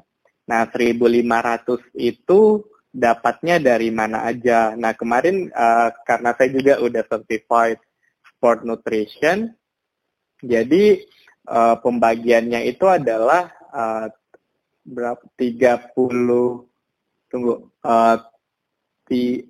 Nah, 0.49 0.65
1.500 0.65 1.77
itu 1.93 2.65
dapatnya 2.89 3.61
dari 3.61 3.93
mana 3.93 4.25
aja. 4.25 4.73
Nah, 4.73 4.97
kemarin 4.97 5.53
uh, 5.53 5.93
karena 6.01 6.33
saya 6.33 6.49
juga 6.49 6.81
udah 6.81 7.03
certified 7.05 7.77
sport 8.25 8.65
nutrition, 8.65 9.53
jadi 10.43 11.01
uh, 11.49 11.75
pembagiannya 11.81 12.67
itu 12.69 12.85
adalah 12.85 13.49
uh, 13.73 14.07
berapa 14.87 15.23
30 15.35 15.97
tunggu 17.27 17.53
uh, 17.83 18.17
di 19.07 19.43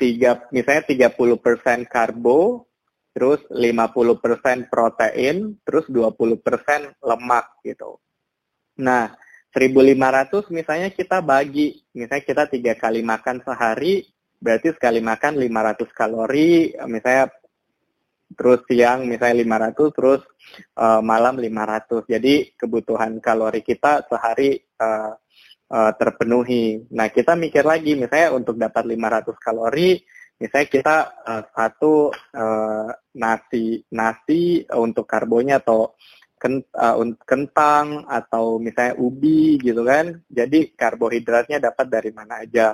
tiga 0.00 0.48
misalnya 0.48 0.88
30% 1.12 1.84
karbo, 1.84 2.64
terus 3.12 3.44
50% 3.52 4.72
protein, 4.72 5.60
terus 5.60 5.84
20% 5.92 6.40
lemak 7.04 7.46
gitu. 7.60 8.00
Nah, 8.80 9.12
1500 9.52 10.48
misalnya 10.54 10.88
kita 10.88 11.20
bagi, 11.20 11.84
misalnya 11.92 12.24
kita 12.24 12.44
tiga 12.48 12.72
kali 12.80 13.04
makan 13.04 13.44
sehari, 13.44 14.08
berarti 14.40 14.72
sekali 14.72 15.04
makan 15.04 15.36
500 15.36 15.90
kalori, 15.92 16.72
misalnya 16.88 17.28
terus 18.34 18.62
siang 18.66 19.06
misalnya 19.06 19.42
500, 19.74 19.96
terus 19.96 20.22
uh, 20.78 21.02
malam 21.02 21.38
500. 21.38 22.06
Jadi 22.06 22.54
kebutuhan 22.54 23.18
kalori 23.18 23.60
kita 23.62 24.06
sehari 24.06 24.58
uh, 24.78 25.14
uh, 25.70 25.92
terpenuhi. 25.94 26.86
Nah, 26.94 27.10
kita 27.10 27.38
mikir 27.38 27.62
lagi, 27.66 27.94
misalnya 27.94 28.34
untuk 28.34 28.58
dapat 28.58 28.84
500 28.86 29.38
kalori, 29.38 29.98
misalnya 30.38 30.68
kita 30.68 30.96
uh, 31.26 31.42
satu 31.54 32.10
uh, 32.14 32.88
nasi 33.16 33.82
nasi 33.90 34.64
untuk 34.74 35.06
karbonya 35.06 35.60
atau 35.60 35.94
kentang 37.28 38.08
atau 38.08 38.56
misalnya 38.56 38.96
ubi 38.96 39.60
gitu 39.60 39.84
kan. 39.84 40.24
Jadi 40.24 40.72
karbohidratnya 40.72 41.60
dapat 41.60 41.86
dari 41.92 42.10
mana 42.16 42.40
aja. 42.40 42.72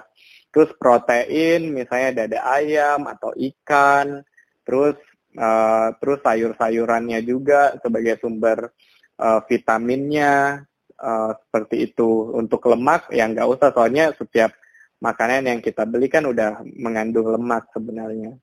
Terus 0.55 0.71
protein 0.79 1.75
misalnya 1.75 2.25
dada 2.25 2.47
ayam 2.47 3.11
atau 3.11 3.35
ikan. 3.35 4.23
Terus 4.63 4.95
uh, 5.37 5.95
terus 6.01 6.19
sayur-sayurannya 6.25 7.21
juga 7.23 7.77
sebagai 7.85 8.19
sumber 8.19 8.73
uh, 9.21 9.41
vitaminnya 9.45 10.65
uh, 10.99 11.33
seperti 11.37 11.93
itu. 11.93 12.35
Untuk 12.35 12.65
lemak 12.67 13.13
ya 13.13 13.29
nggak 13.29 13.49
usah 13.49 13.71
soalnya 13.71 14.13
setiap 14.17 14.57
makanan 15.01 15.47
yang 15.47 15.61
kita 15.61 15.85
beli 15.85 16.09
kan 16.09 16.25
udah 16.25 16.65
mengandung 16.81 17.29
lemak 17.31 17.69
sebenarnya. 17.71 18.37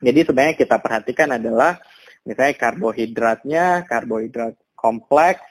Jadi 0.00 0.20
sebenarnya 0.26 0.56
kita 0.58 0.76
perhatikan 0.80 1.28
adalah 1.36 1.80
misalnya 2.24 2.56
karbohidratnya, 2.56 3.88
karbohidrat 3.88 4.56
kompleks, 4.76 5.44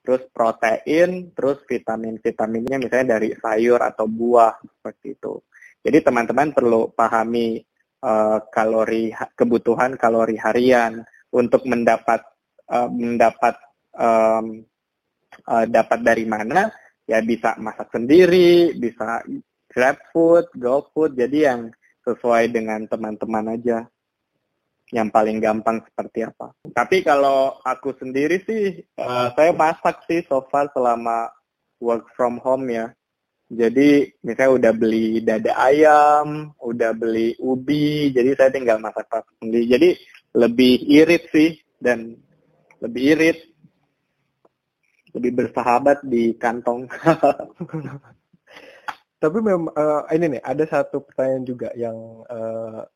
terus 0.00 0.24
protein, 0.32 1.32
terus 1.36 1.60
vitamin-vitaminnya 1.68 2.80
misalnya 2.80 3.20
dari 3.20 3.36
sayur 3.36 3.80
atau 3.84 4.08
buah 4.08 4.56
seperti 4.64 5.20
itu. 5.20 5.44
Jadi 5.84 5.98
teman-teman 6.00 6.56
perlu 6.56 6.88
pahami 6.96 7.60
uh, 8.02 8.38
kalori 8.50 9.14
kebutuhan 9.34 9.94
kalori 9.98 10.36
harian 10.38 11.02
untuk 11.34 11.64
mendapat 11.68 12.24
uh, 12.70 12.88
mendapat 12.88 13.54
um, 13.96 14.62
uh, 15.46 15.64
dapat 15.68 16.00
dari 16.02 16.24
mana 16.24 16.72
ya 17.08 17.20
bisa 17.24 17.56
masak 17.60 17.88
sendiri 17.92 18.76
bisa 18.76 19.22
grab 19.68 19.96
food 20.12 20.48
go 20.56 20.86
food 20.92 21.16
jadi 21.16 21.54
yang 21.54 21.60
sesuai 22.04 22.48
dengan 22.48 22.88
teman-teman 22.88 23.56
aja 23.56 23.84
yang 24.88 25.12
paling 25.12 25.36
gampang 25.36 25.84
seperti 25.84 26.24
apa. 26.24 26.56
Tapi 26.72 27.04
kalau 27.04 27.60
aku 27.60 27.92
sendiri 28.00 28.40
sih, 28.48 28.80
uh, 28.96 29.28
saya 29.36 29.52
masak 29.52 30.00
sih 30.08 30.24
so 30.24 30.40
far 30.48 30.72
selama 30.72 31.28
work 31.76 32.08
from 32.16 32.40
home 32.40 32.72
ya. 32.72 32.88
Jadi 33.48 34.12
misalnya 34.20 34.52
udah 34.60 34.72
beli 34.76 35.24
dada 35.24 35.56
ayam, 35.56 36.52
udah 36.60 36.92
beli 36.92 37.32
ubi, 37.40 38.12
jadi 38.12 38.36
saya 38.36 38.52
tinggal 38.52 38.76
masak 38.76 39.08
sendiri. 39.40 39.64
Jadi 39.64 39.88
lebih 40.36 40.84
irit 40.84 41.24
sih 41.32 41.56
dan 41.80 42.12
lebih 42.84 43.16
irit 43.16 43.38
lebih 45.16 45.32
bersahabat 45.32 46.04
di 46.04 46.36
kantong. 46.36 46.84
Tapi 49.22 49.38
memang 49.42 49.74
uh, 49.74 50.06
ini 50.14 50.38
nih 50.38 50.42
ada 50.44 50.64
satu 50.68 51.02
pertanyaan 51.02 51.42
juga 51.42 51.74
yang 51.74 52.22
uh, 52.30 52.86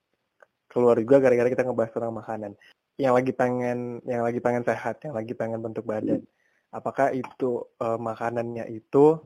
keluar 0.71 0.95
juga 1.03 1.19
gara-gara 1.19 1.51
kita 1.51 1.67
ngebahas 1.67 1.91
tentang 1.91 2.15
makanan. 2.15 2.53
Yang 3.01 3.15
lagi 3.19 3.33
pengen 3.35 3.79
yang 4.07 4.23
lagi 4.23 4.38
pengen 4.38 4.62
sehat, 4.62 5.03
yang 5.03 5.19
lagi 5.19 5.35
pengen 5.35 5.59
bentuk 5.59 5.83
badan. 5.83 6.23
Apakah 6.71 7.11
itu 7.11 7.67
uh, 7.83 7.99
makanannya 7.99 8.71
itu 8.71 9.19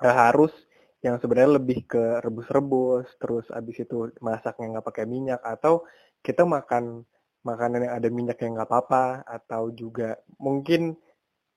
uh, 0.00 0.14
harus 0.14 0.52
yang 1.00 1.16
sebenarnya 1.16 1.56
lebih 1.56 1.88
ke 1.88 2.20
rebus-rebus, 2.20 3.08
terus 3.16 3.48
abis 3.48 3.88
itu 3.88 4.12
masaknya 4.20 4.78
nggak 4.78 4.86
pakai 4.86 5.04
minyak, 5.08 5.40
atau 5.40 5.88
kita 6.20 6.44
makan 6.44 7.08
makanan 7.40 7.88
yang 7.88 7.94
ada 7.96 8.08
minyak 8.12 8.38
yang 8.44 8.52
nggak 8.52 8.68
apa-apa, 8.68 9.24
atau 9.24 9.72
juga 9.72 10.20
mungkin 10.36 10.92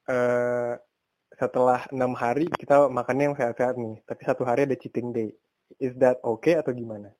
uh, 0.08 0.80
setelah 1.36 1.84
enam 1.92 2.16
hari 2.16 2.48
kita 2.56 2.88
makannya 2.88 3.34
yang 3.34 3.38
sehat-sehat 3.38 3.76
nih, 3.76 4.00
tapi 4.08 4.22
satu 4.24 4.48
hari 4.48 4.64
ada 4.64 4.80
cheating 4.80 5.12
day. 5.12 5.36
Is 5.82 5.92
that 6.00 6.24
okay 6.24 6.56
atau 6.56 6.72
gimana? 6.72 7.12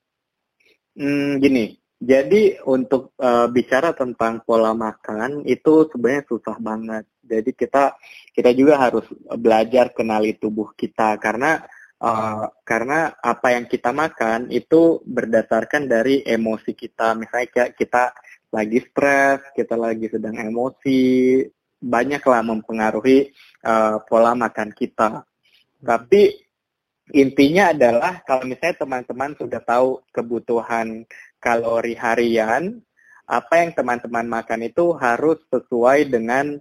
Hmm, 0.96 1.42
gini, 1.42 1.76
jadi 1.98 2.62
untuk 2.64 3.18
uh, 3.20 3.50
bicara 3.50 3.92
tentang 3.98 4.46
pola 4.46 4.72
makan 4.72 5.44
itu 5.44 5.90
sebenarnya 5.92 6.24
susah 6.30 6.56
banget. 6.62 7.04
Jadi 7.24 7.56
kita 7.56 7.96
kita 8.36 8.52
juga 8.52 8.78
harus 8.78 9.08
belajar 9.40 9.96
kenali 9.96 10.36
tubuh 10.36 10.76
kita 10.76 11.16
karena 11.18 11.64
uh, 12.04 12.52
karena 12.68 13.16
apa 13.24 13.56
yang 13.56 13.66
kita 13.66 13.96
makan 13.96 14.52
itu 14.52 15.00
berdasarkan 15.08 15.88
dari 15.88 16.20
emosi 16.28 16.76
kita. 16.76 17.16
Misalnya 17.16 17.72
kita 17.72 18.12
lagi 18.54 18.80
stres, 18.84 19.40
kita 19.56 19.74
lagi 19.80 20.12
sedang 20.12 20.36
emosi, 20.38 21.42
banyaklah 21.80 22.44
mempengaruhi 22.44 23.32
uh, 23.66 24.04
pola 24.04 24.36
makan 24.36 24.70
kita. 24.76 25.24
Tapi 25.84 26.22
intinya 27.12 27.76
adalah 27.76 28.24
kalau 28.24 28.48
misalnya 28.48 28.84
teman-teman 28.84 29.36
sudah 29.36 29.60
tahu 29.64 30.00
kebutuhan 30.16 31.04
kalori 31.44 31.96
harian, 32.00 32.80
apa 33.28 33.54
yang 33.64 33.72
teman-teman 33.76 34.28
makan 34.28 34.68
itu 34.68 34.96
harus 34.96 35.40
sesuai 35.52 36.08
dengan 36.12 36.60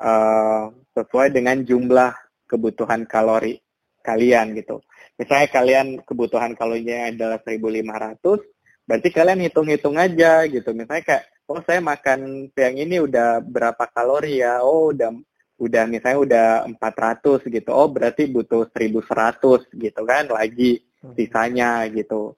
uh, 0.00 0.70
sesuai 0.94 1.34
dengan 1.34 1.60
jumlah 1.62 2.14
kebutuhan 2.48 3.06
kalori 3.06 3.58
kalian 4.04 4.54
gitu. 4.58 4.84
Misalnya 5.16 5.48
kalian 5.48 5.86
kebutuhan 6.02 6.52
kalorinya 6.58 7.08
adalah 7.10 7.38
1500, 7.40 8.86
berarti 8.86 9.08
kalian 9.14 9.40
hitung-hitung 9.46 9.96
aja 9.96 10.44
gitu. 10.50 10.70
Misalnya 10.76 11.04
kayak 11.06 11.24
oh 11.48 11.60
saya 11.64 11.80
makan 11.80 12.50
siang 12.52 12.76
ini 12.80 13.00
udah 13.00 13.44
berapa 13.44 13.84
kalori 13.92 14.40
ya 14.40 14.64
oh 14.64 14.96
udah 14.96 15.12
udah 15.60 15.84
misalnya 15.86 16.18
udah 16.18 16.48
400 16.82 17.46
gitu. 17.46 17.70
Oh, 17.70 17.86
berarti 17.86 18.26
butuh 18.26 18.66
1100 18.74 19.70
gitu 19.70 20.02
kan 20.02 20.26
lagi 20.28 20.82
hmm. 21.00 21.14
sisanya 21.14 21.86
gitu. 21.94 22.34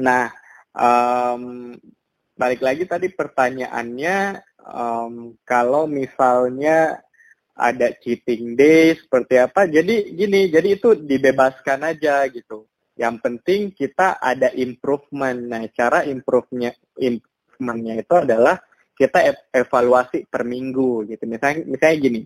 Nah, 0.00 0.32
um, 0.72 1.76
balik 2.32 2.64
lagi 2.64 2.88
tadi 2.88 3.12
pertanyaannya 3.12 4.40
um, 4.66 5.36
kalau 5.46 5.84
misalnya 5.90 7.02
ada 7.52 7.92
cheating 8.00 8.56
day 8.56 8.96
seperti 8.96 9.36
apa. 9.38 9.68
Jadi 9.68 10.16
gini, 10.16 10.48
jadi 10.48 10.76
itu 10.80 10.96
dibebaskan 10.96 11.84
aja 11.84 12.24
gitu. 12.32 12.66
Yang 12.96 13.16
penting 13.20 13.60
kita 13.72 14.16
ada 14.20 14.52
improvement. 14.56 15.36
Nah, 15.36 15.64
cara 15.72 16.04
improvementnya 16.04 17.94
itu 18.00 18.14
adalah 18.16 18.60
kita 18.96 19.48
evaluasi 19.52 20.28
per 20.28 20.44
minggu 20.44 21.08
gitu. 21.08 21.24
Misalnya, 21.28 21.64
misalnya 21.64 21.96
gini, 22.00 22.20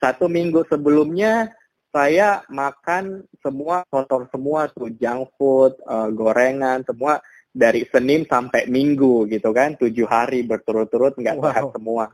satu 0.00 0.28
minggu 0.28 0.64
sebelumnya 0.68 1.52
saya 1.90 2.46
makan 2.46 3.26
semua 3.42 3.82
kotor 3.90 4.30
semua 4.30 4.70
tuh 4.70 4.94
junk 4.94 5.34
food, 5.34 5.74
uh, 5.84 6.06
gorengan, 6.14 6.86
semua 6.86 7.18
dari 7.50 7.82
Senin 7.90 8.24
sampai 8.24 8.70
Minggu 8.70 9.26
gitu 9.26 9.50
kan, 9.50 9.74
tujuh 9.74 10.06
hari 10.06 10.46
berturut-turut 10.46 11.18
nggak 11.18 11.36
wow. 11.36 11.44
sehat 11.50 11.64
semua. 11.74 12.04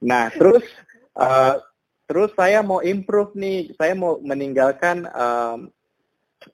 Nah 0.00 0.32
terus 0.32 0.64
uh, 1.14 1.60
terus 2.10 2.34
saya 2.34 2.64
mau 2.64 2.82
improve 2.82 3.36
nih, 3.38 3.70
saya 3.78 3.94
mau 3.94 4.18
meninggalkan 4.18 5.06
um, 5.14 5.70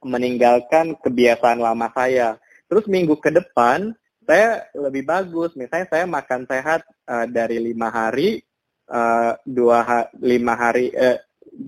meninggalkan 0.02 0.98
kebiasaan 0.98 1.62
lama 1.62 1.88
saya. 1.94 2.36
Terus 2.66 2.84
minggu 2.90 3.16
ke 3.22 3.30
depan 3.30 3.94
saya 4.26 4.66
lebih 4.74 5.06
bagus. 5.06 5.54
Misalnya 5.54 5.86
saya 5.86 6.04
makan 6.04 6.44
sehat 6.50 6.82
uh, 7.06 7.24
dari 7.30 7.62
lima 7.62 7.88
hari, 7.94 8.42
uh, 8.90 9.38
dua 9.46 9.78
ha 9.86 9.98
lima 10.18 10.58
hari, 10.58 10.90
uh, 10.90 11.18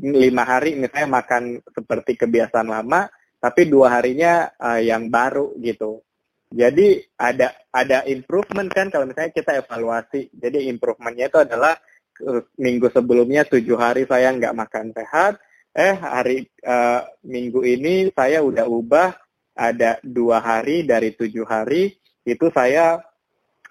lima 0.03 0.43
hari 0.43 0.75
misalnya 0.75 1.23
makan 1.23 1.63
seperti 1.71 2.19
kebiasaan 2.19 2.67
lama, 2.67 3.07
tapi 3.39 3.71
dua 3.71 3.95
harinya 3.95 4.51
uh, 4.59 4.83
yang 4.83 5.07
baru 5.07 5.55
gitu. 5.63 6.03
Jadi 6.49 7.05
ada 7.21 7.53
ada 7.69 8.09
improvement 8.09 8.73
kan 8.73 8.89
kalau 8.89 9.05
misalnya 9.05 9.33
kita 9.37 9.61
evaluasi. 9.61 10.33
Jadi 10.33 10.73
improvementnya 10.73 11.29
itu 11.29 11.39
adalah 11.45 11.77
uh, 12.25 12.43
minggu 12.57 12.89
sebelumnya 12.89 13.45
tujuh 13.45 13.77
hari 13.77 14.09
saya 14.09 14.33
nggak 14.33 14.57
makan 14.57 14.97
sehat, 14.97 15.37
eh 15.77 15.93
hari 15.93 16.49
uh, 16.65 17.05
minggu 17.23 17.61
ini 17.63 18.09
saya 18.17 18.41
udah 18.41 18.65
ubah 18.65 19.13
ada 19.59 19.99
dua 20.01 20.39
hari 20.39 20.87
dari 20.87 21.13
tujuh 21.13 21.45
hari 21.45 21.99
itu 22.23 22.47
saya 22.55 23.03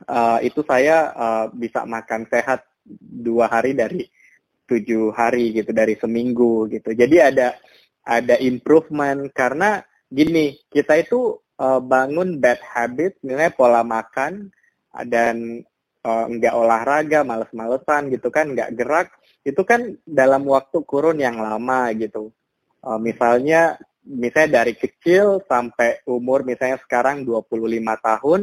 uh, 0.06 0.40
itu 0.44 0.62
saya 0.68 1.16
uh, 1.16 1.46
bisa 1.50 1.88
makan 1.88 2.28
sehat 2.28 2.68
dua 3.00 3.48
hari 3.48 3.72
dari 3.72 4.04
tujuh 4.68 5.16
hari 5.16 5.56
gitu 5.56 5.72
dari 5.72 5.96
seminggu 5.96 6.68
gitu 6.68 6.92
jadi 6.92 7.32
ada 7.32 7.48
ada 8.04 8.36
improvement 8.44 9.32
karena 9.32 9.80
gini 10.12 10.60
kita 10.68 11.00
itu 11.00 11.40
uh, 11.58 11.82
bangun 11.82 12.38
bad 12.42 12.62
habit 12.62 13.18
misalnya 13.22 13.54
pola 13.54 13.82
makan 13.86 14.50
dan 15.06 15.62
uh, 16.06 16.26
nggak 16.26 16.54
olahraga 16.56 17.22
males-malesan 17.22 18.10
gitu 18.10 18.34
kan 18.34 18.54
nggak 18.54 18.74
gerak 18.78 19.08
itu 19.46 19.62
kan 19.62 19.96
dalam 20.04 20.46
waktu 20.48 20.82
kurun 20.88 21.22
yang 21.22 21.38
lama 21.38 21.94
gitu 21.94 22.34
uh, 22.82 22.98
misalnya 22.98 23.78
misalnya 24.08 24.64
dari 24.64 24.74
kecil 24.74 25.44
sampai 25.44 26.02
umur 26.08 26.48
misalnya 26.48 26.80
sekarang 26.80 27.28
25 27.28 27.52
tahun, 28.00 28.42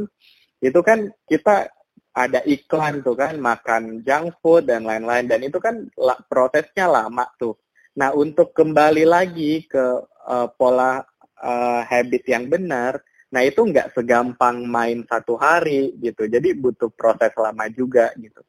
itu 0.60 0.80
kan 0.84 1.08
kita 1.24 1.72
ada 2.14 2.40
iklan 2.46 3.02
tuh 3.02 3.16
kan, 3.18 3.34
makan 3.40 4.04
junk 4.06 4.38
food 4.38 4.68
dan 4.70 4.86
lain-lain. 4.86 5.26
Dan 5.26 5.42
itu 5.42 5.58
kan 5.58 5.88
prosesnya 6.28 6.86
lama 6.86 7.26
tuh. 7.40 7.58
Nah, 7.98 8.14
untuk 8.14 8.54
kembali 8.54 9.02
lagi 9.08 9.66
ke 9.66 9.84
uh, 10.28 10.48
pola 10.54 11.02
uh, 11.40 11.82
habit 11.86 12.22
yang 12.28 12.46
benar, 12.46 13.00
nah 13.32 13.42
itu 13.42 13.64
nggak 13.64 13.94
segampang 13.96 14.62
main 14.68 15.02
satu 15.08 15.34
hari 15.34 15.94
gitu. 15.98 16.28
Jadi 16.28 16.54
butuh 16.54 16.92
proses 16.92 17.34
lama 17.34 17.66
juga 17.72 18.12
gitu. 18.20 18.42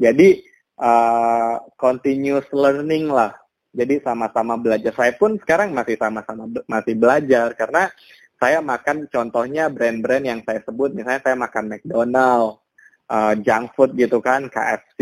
Jadi 0.00 0.42
uh, 0.80 1.62
continuous 1.78 2.48
learning 2.50 3.12
lah 3.12 3.36
jadi 3.72 4.04
sama-sama 4.04 4.60
belajar. 4.60 4.92
Saya 4.92 5.16
pun 5.16 5.40
sekarang 5.40 5.72
masih 5.72 5.96
sama-sama 5.96 6.44
masih 6.68 6.94
belajar 6.94 7.56
karena 7.56 7.88
saya 8.36 8.58
makan 8.58 9.06
contohnya 9.06 9.70
brand-brand 9.70 10.24
yang 10.26 10.40
saya 10.42 10.60
sebut, 10.66 10.92
misalnya 10.92 11.22
saya 11.22 11.36
makan 11.38 11.64
McDonald, 11.70 12.58
uh, 13.06 13.34
junk 13.38 13.70
food 13.78 13.94
gitu 13.94 14.18
kan, 14.18 14.50
KFC, 14.50 14.98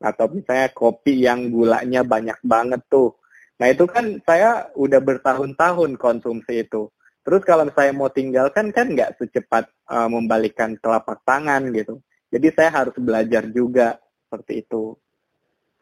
atau 0.00 0.26
misalnya 0.32 0.72
kopi 0.72 1.20
yang 1.28 1.52
gulanya 1.52 2.00
banyak 2.00 2.40
banget 2.40 2.80
tuh. 2.88 3.12
Nah 3.58 3.66
itu 3.70 3.84
kan 3.90 4.22
saya 4.22 4.70
udah 4.78 5.00
bertahun-tahun 5.02 5.98
konsumsi 5.98 6.62
itu. 6.62 6.90
Terus 7.26 7.42
kalau 7.44 7.66
saya 7.74 7.92
mau 7.92 8.08
tinggalkan 8.08 8.72
kan 8.72 8.88
nggak 8.88 9.18
secepat 9.18 9.68
uh, 9.90 10.08
membalikan 10.08 10.78
telapak 10.78 11.20
tangan 11.26 11.68
gitu. 11.74 12.00
Jadi 12.30 12.48
saya 12.54 12.70
harus 12.72 12.96
belajar 12.96 13.44
juga 13.50 13.98
seperti 14.24 14.64
itu. 14.64 14.94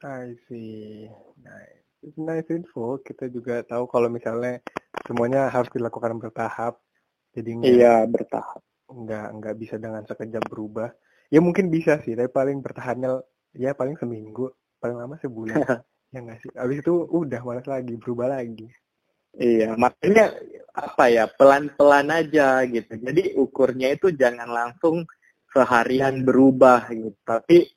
I 0.03 0.35
see. 0.49 1.07
Nice 1.45 1.87
nice 2.15 2.49
info. 2.55 3.03
Kita 3.03 3.27
juga 3.27 3.67
tahu 3.67 3.91
kalau 3.91 4.07
misalnya 4.07 4.63
semuanya 5.05 5.53
harus 5.53 5.69
dilakukan 5.75 6.19
bertahap. 6.23 6.79
Jadi 7.35 7.63
iya 7.67 8.07
bertahap. 8.07 8.63
Enggak 8.87 9.27
enggak 9.35 9.55
bisa 9.59 9.75
dengan 9.77 10.07
sekejap 10.07 10.47
berubah. 10.47 10.95
Ya 11.27 11.43
mungkin 11.43 11.75
bisa 11.75 11.99
sih, 12.07 12.15
tapi 12.15 12.31
paling 12.31 12.63
bertahannya 12.63 13.19
ya 13.59 13.75
paling 13.75 13.99
seminggu, 13.99 14.55
paling 14.79 14.95
lama 14.95 15.19
sebulan. 15.19 15.59
ya 16.17 16.25
nggak 16.25 16.41
sih. 16.41 16.51
Abis 16.57 16.81
itu 16.81 16.95
udah 17.13 17.41
malas 17.45 17.69
lagi, 17.69 17.93
berubah 18.01 18.41
lagi. 18.41 18.73
Iya, 19.37 19.77
makanya 19.77 20.33
apa 20.73 21.13
ya 21.13 21.29
pelan-pelan 21.29 22.09
aja 22.09 22.65
gitu. 22.65 22.97
Jadi 22.97 23.37
ukurnya 23.37 23.93
itu 23.93 24.09
jangan 24.17 24.49
langsung 24.49 25.05
seharian 25.53 26.25
berubah 26.25 26.89
gitu, 26.89 27.13
tapi 27.21 27.69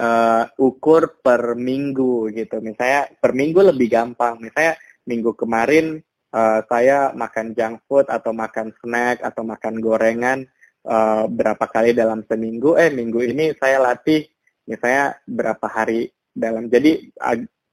uh, 0.00 0.48
ukur 0.56 1.20
per 1.20 1.60
minggu 1.60 2.32
gitu. 2.32 2.56
Misalnya 2.64 3.12
per 3.20 3.36
minggu 3.36 3.60
lebih 3.60 3.88
gampang. 3.92 4.40
Misalnya 4.40 4.80
minggu 5.04 5.36
kemarin 5.36 6.00
uh, 6.32 6.64
saya 6.72 7.12
makan 7.12 7.52
junk 7.52 7.84
food 7.84 8.08
atau 8.08 8.32
makan 8.32 8.72
snack 8.80 9.20
atau 9.20 9.44
makan 9.44 9.84
gorengan 9.84 10.48
uh, 10.88 11.28
berapa 11.28 11.68
kali 11.68 11.92
dalam 11.92 12.24
seminggu. 12.24 12.80
Eh 12.80 12.88
minggu 12.88 13.20
ini 13.20 13.52
saya 13.60 13.76
latih 13.76 14.24
misalnya 14.64 15.20
berapa 15.28 15.68
hari 15.68 16.08
dalam. 16.32 16.72
Jadi 16.72 17.12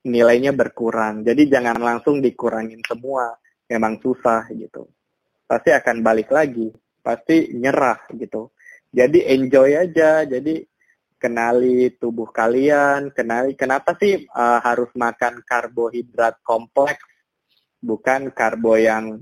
nilainya 0.05 0.51
berkurang. 0.55 1.21
Jadi 1.21 1.49
jangan 1.51 1.77
langsung 1.77 2.19
dikurangin 2.19 2.81
semua. 2.85 3.35
Memang 3.69 4.01
susah 4.03 4.49
gitu. 4.51 4.89
Pasti 5.47 5.71
akan 5.71 6.03
balik 6.03 6.29
lagi. 6.33 6.69
Pasti 7.01 7.53
nyerah 7.55 8.03
gitu. 8.13 8.51
Jadi 8.91 9.23
enjoy 9.31 9.77
aja. 9.77 10.27
Jadi 10.27 10.71
kenali 11.21 11.93
tubuh 12.01 12.33
kalian, 12.33 13.13
kenali 13.13 13.53
kenapa 13.53 13.93
sih 14.01 14.25
uh, 14.25 14.57
harus 14.65 14.89
makan 14.97 15.45
karbohidrat 15.45 16.41
kompleks, 16.41 17.05
bukan 17.77 18.33
karbo 18.33 18.73
yang 18.73 19.21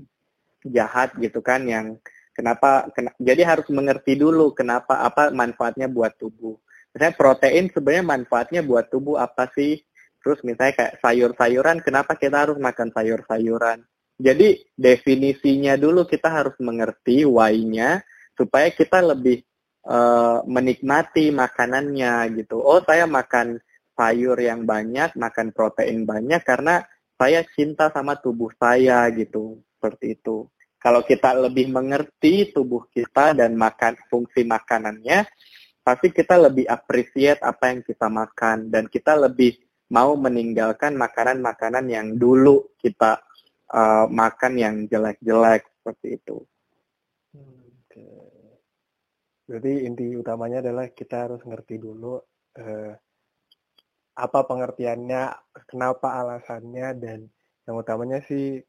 jahat 0.64 1.12
gitu 1.20 1.44
kan, 1.44 1.68
yang 1.68 2.00
kenapa, 2.32 2.88
ken 2.96 3.12
jadi 3.20 3.44
harus 3.44 3.68
mengerti 3.68 4.16
dulu 4.16 4.56
kenapa 4.56 5.04
apa 5.04 5.28
manfaatnya 5.28 5.92
buat 5.92 6.16
tubuh. 6.16 6.56
Misalnya 6.96 7.14
protein 7.20 7.68
sebenarnya 7.68 8.04
manfaatnya 8.16 8.60
buat 8.64 8.88
tubuh 8.88 9.20
apa 9.20 9.52
sih? 9.52 9.84
Terus 10.20 10.44
misalnya 10.44 10.74
kayak 10.76 10.94
sayur-sayuran, 11.00 11.80
kenapa 11.80 12.14
kita 12.16 12.44
harus 12.44 12.60
makan 12.60 12.92
sayur-sayuran? 12.92 13.80
Jadi 14.20 14.60
definisinya 14.76 15.80
dulu 15.80 16.04
kita 16.04 16.28
harus 16.28 16.52
mengerti 16.60 17.24
why-nya 17.24 18.04
supaya 18.36 18.68
kita 18.68 19.00
lebih 19.00 19.40
uh, 19.88 20.44
menikmati 20.44 21.32
makanannya 21.32 22.36
gitu. 22.36 22.60
Oh, 22.60 22.84
saya 22.84 23.08
makan 23.08 23.56
sayur 23.96 24.36
yang 24.36 24.68
banyak, 24.68 25.16
makan 25.16 25.56
protein 25.56 26.04
banyak 26.04 26.44
karena 26.44 26.84
saya 27.16 27.40
cinta 27.56 27.88
sama 27.88 28.20
tubuh 28.20 28.52
saya 28.60 29.08
gitu. 29.16 29.60
Seperti 29.80 30.20
itu. 30.20 30.44
Kalau 30.80 31.04
kita 31.04 31.36
lebih 31.36 31.72
mengerti 31.72 32.52
tubuh 32.52 32.88
kita 32.88 33.36
dan 33.36 33.56
makan 33.56 33.96
fungsi 34.08 34.44
makanannya, 34.44 35.28
pasti 35.84 36.08
kita 36.12 36.36
lebih 36.40 36.64
appreciate 36.68 37.40
apa 37.44 37.72
yang 37.72 37.80
kita 37.84 38.08
makan 38.08 38.72
dan 38.72 38.88
kita 38.88 39.16
lebih 39.16 39.56
mau 39.90 40.14
meninggalkan 40.14 40.94
makanan-makanan 40.94 41.86
yang 41.90 42.06
dulu 42.14 42.74
kita 42.78 43.18
uh, 43.74 44.06
makan 44.06 44.52
yang 44.54 44.74
jelek-jelek 44.86 45.66
seperti 45.82 46.18
itu. 46.18 46.46
Berarti 49.50 49.82
inti 49.82 50.14
utamanya 50.14 50.62
adalah 50.62 50.86
kita 50.94 51.26
harus 51.26 51.42
ngerti 51.42 51.82
dulu 51.82 52.22
eh, 52.54 52.94
apa 54.14 54.38
pengertiannya, 54.46 55.22
kenapa 55.66 56.22
alasannya, 56.22 56.94
dan 56.94 57.26
yang 57.66 57.74
utamanya 57.74 58.22
sih 58.30 58.62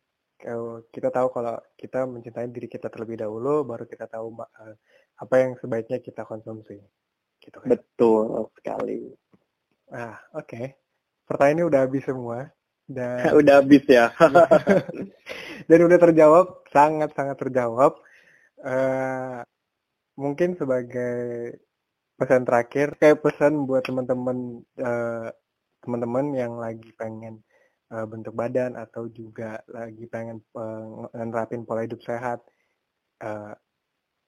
kita 0.90 1.14
tahu 1.14 1.30
kalau 1.30 1.62
kita 1.78 2.10
mencintai 2.10 2.50
diri 2.50 2.66
kita 2.66 2.90
terlebih 2.90 3.22
dahulu, 3.22 3.62
baru 3.62 3.86
kita 3.86 4.10
tahu 4.10 4.34
eh, 4.42 4.76
apa 5.22 5.36
yang 5.38 5.54
sebaiknya 5.62 6.02
kita 6.02 6.26
konsumsi. 6.26 6.82
Gitu 7.38 7.62
kan? 7.62 7.78
Betul 7.78 8.50
sekali. 8.58 9.14
Ah, 9.94 10.18
oke. 10.34 10.50
Okay. 10.50 10.81
Pertanyaannya 11.32 11.66
udah 11.72 11.80
habis 11.88 12.04
semua 12.04 12.52
dan 12.92 13.32
udah 13.40 13.64
habis 13.64 13.84
ya. 13.88 14.12
dan 15.70 15.80
udah 15.88 16.00
terjawab, 16.00 16.46
sangat-sangat 16.76 17.38
terjawab. 17.40 17.96
Uh, 18.62 19.42
mungkin 20.20 20.60
sebagai 20.60 21.56
pesan 22.20 22.44
terakhir, 22.46 23.00
kayak 23.00 23.24
pesan 23.24 23.66
buat 23.66 23.82
teman-teman 23.88 24.62
uh, 24.78 25.32
teman-teman 25.82 26.38
yang 26.38 26.62
lagi 26.62 26.94
pengen 26.94 27.42
uh, 27.90 28.06
bentuk 28.06 28.38
badan 28.38 28.78
atau 28.78 29.10
juga 29.10 29.66
lagi 29.66 30.06
pengen 30.06 30.38
uh, 30.54 31.10
nerapin 31.18 31.66
pola 31.66 31.82
hidup 31.82 32.06
sehat, 32.06 32.38
uh, 33.26 33.58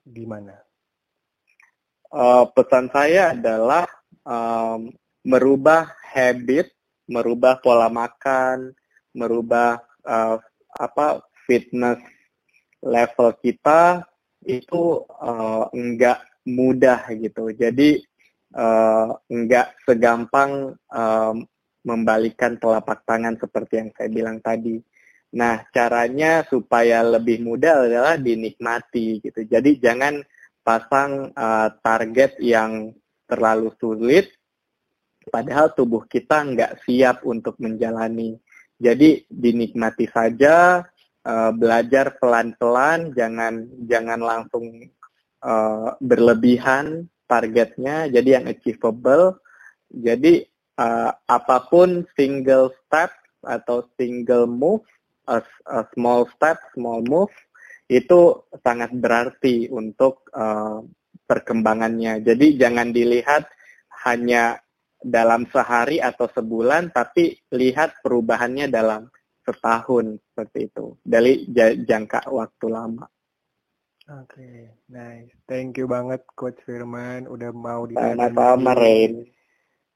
gimana? 0.01 0.57
Uh, 2.09 2.49
pesan 2.57 2.89
saya 2.89 3.37
adalah 3.37 3.85
um, 4.25 4.89
merubah 5.21 5.93
habit, 6.09 6.72
merubah 7.07 7.59
pola 7.59 7.91
makan, 7.91 8.71
merubah 9.15 9.79
uh, 10.07 10.37
apa 10.73 11.21
fitness 11.45 11.99
level 12.83 13.31
kita 13.39 14.03
itu 14.43 15.03
uh, 15.23 15.67
enggak 15.71 16.19
mudah 16.43 17.07
gitu. 17.15 17.51
Jadi 17.55 18.03
uh, 18.55 19.15
enggak 19.31 19.75
segampang 19.87 20.75
um, 20.91 21.35
membalikan 21.83 22.55
telapak 22.55 23.03
tangan 23.03 23.35
seperti 23.35 23.83
yang 23.83 23.89
saya 23.95 24.09
bilang 24.11 24.39
tadi. 24.39 24.79
Nah, 25.33 25.65
caranya 25.73 26.45
supaya 26.45 27.01
lebih 27.01 27.41
mudah 27.43 27.89
adalah 27.89 28.15
dinikmati 28.15 29.19
gitu. 29.19 29.43
Jadi 29.43 29.81
jangan 29.81 30.21
pasang 30.63 31.33
uh, 31.33 31.69
target 31.83 32.39
yang 32.39 32.93
terlalu 33.27 33.73
sulit, 33.81 34.31
padahal 35.29 35.71
tubuh 35.75 36.03
kita 36.07 36.43
nggak 36.43 36.83
siap 36.87 37.23
untuk 37.23 37.59
menjalani. 37.59 38.35
Jadi 38.79 39.23
dinikmati 39.29 40.09
saja, 40.11 40.83
uh, 41.23 41.51
belajar 41.55 42.17
pelan-pelan, 42.19 43.15
jangan 43.15 43.69
jangan 43.87 44.19
langsung 44.19 44.89
uh, 45.43 45.95
berlebihan 46.03 47.07
targetnya. 47.29 48.11
Jadi 48.11 48.29
yang 48.33 48.45
achievable. 48.49 49.39
Jadi 49.93 50.43
uh, 50.81 51.11
apa 51.13 51.57
pun 51.69 52.03
single 52.17 52.73
step 52.83 53.13
atau 53.43 53.85
single 53.99 54.49
move, 54.49 54.83
a, 55.29 55.43
a 55.69 55.85
small 55.93 56.27
step, 56.35 56.59
small 56.73 57.03
move 57.05 57.31
itu 57.91 58.41
sangat 58.63 58.89
berarti 58.95 59.67
untuk 59.69 60.27
uh, 60.33 60.81
perkembangannya. 61.27 62.23
Jadi 62.23 62.57
jangan 62.57 62.89
dilihat 62.89 63.47
hanya 64.07 64.62
dalam 65.03 65.45
sehari 65.51 65.99
atau 65.99 66.25
sebulan, 66.31 66.95
tapi 66.95 67.35
lihat 67.51 67.99
perubahannya 67.99 68.71
dalam 68.71 69.11
setahun 69.43 70.17
seperti 70.31 70.71
itu 70.71 70.95
dari 71.03 71.45
jangka 71.83 72.31
waktu 72.31 72.65
lama. 72.71 73.05
Oke, 74.03 74.35
okay, 74.35 74.57
nice. 74.91 75.31
Thank 75.47 75.79
you 75.79 75.87
banget 75.87 76.27
Coach 76.35 76.59
Firman 76.67 77.23
udah 77.23 77.55
mau 77.55 77.87
di 77.87 77.95
Sama-sama, 77.95 78.75
Rain. 78.75 79.23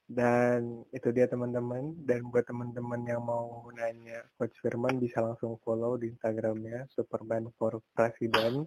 Dan 0.07 0.87
itu 0.95 1.11
dia 1.11 1.27
teman-teman. 1.27 1.91
Dan 2.07 2.31
buat 2.31 2.47
teman-teman 2.47 3.03
yang 3.03 3.27
mau 3.27 3.67
nanya 3.75 4.23
Coach 4.39 4.55
Firman 4.63 5.03
bisa 5.03 5.19
langsung 5.19 5.59
follow 5.59 5.99
di 5.99 6.07
Instagramnya 6.15 6.87
Superman 6.95 7.51
for 7.59 7.83
President 7.91 8.63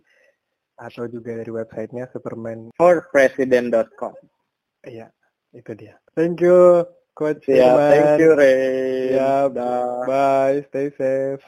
atau 0.76 1.08
juga 1.08 1.40
dari 1.40 1.48
websitenya 1.48 2.12
Superman 2.12 2.76
for 2.76 3.08
President.com. 3.08 4.12
Iya, 4.84 5.08
itu 5.50 5.72
dia. 5.74 5.98
Thank 6.14 6.42
you 6.42 6.86
coach 7.14 7.44
ya 7.50 7.56
yeah, 7.58 7.74
thank 7.90 8.22
you 8.22 8.30
Ray. 8.38 9.14
Ya 9.14 9.50
yeah, 9.50 10.04
bye. 10.06 10.62
Stay 10.70 10.88
safe. 10.94 11.42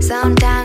Sometimes 0.00 0.55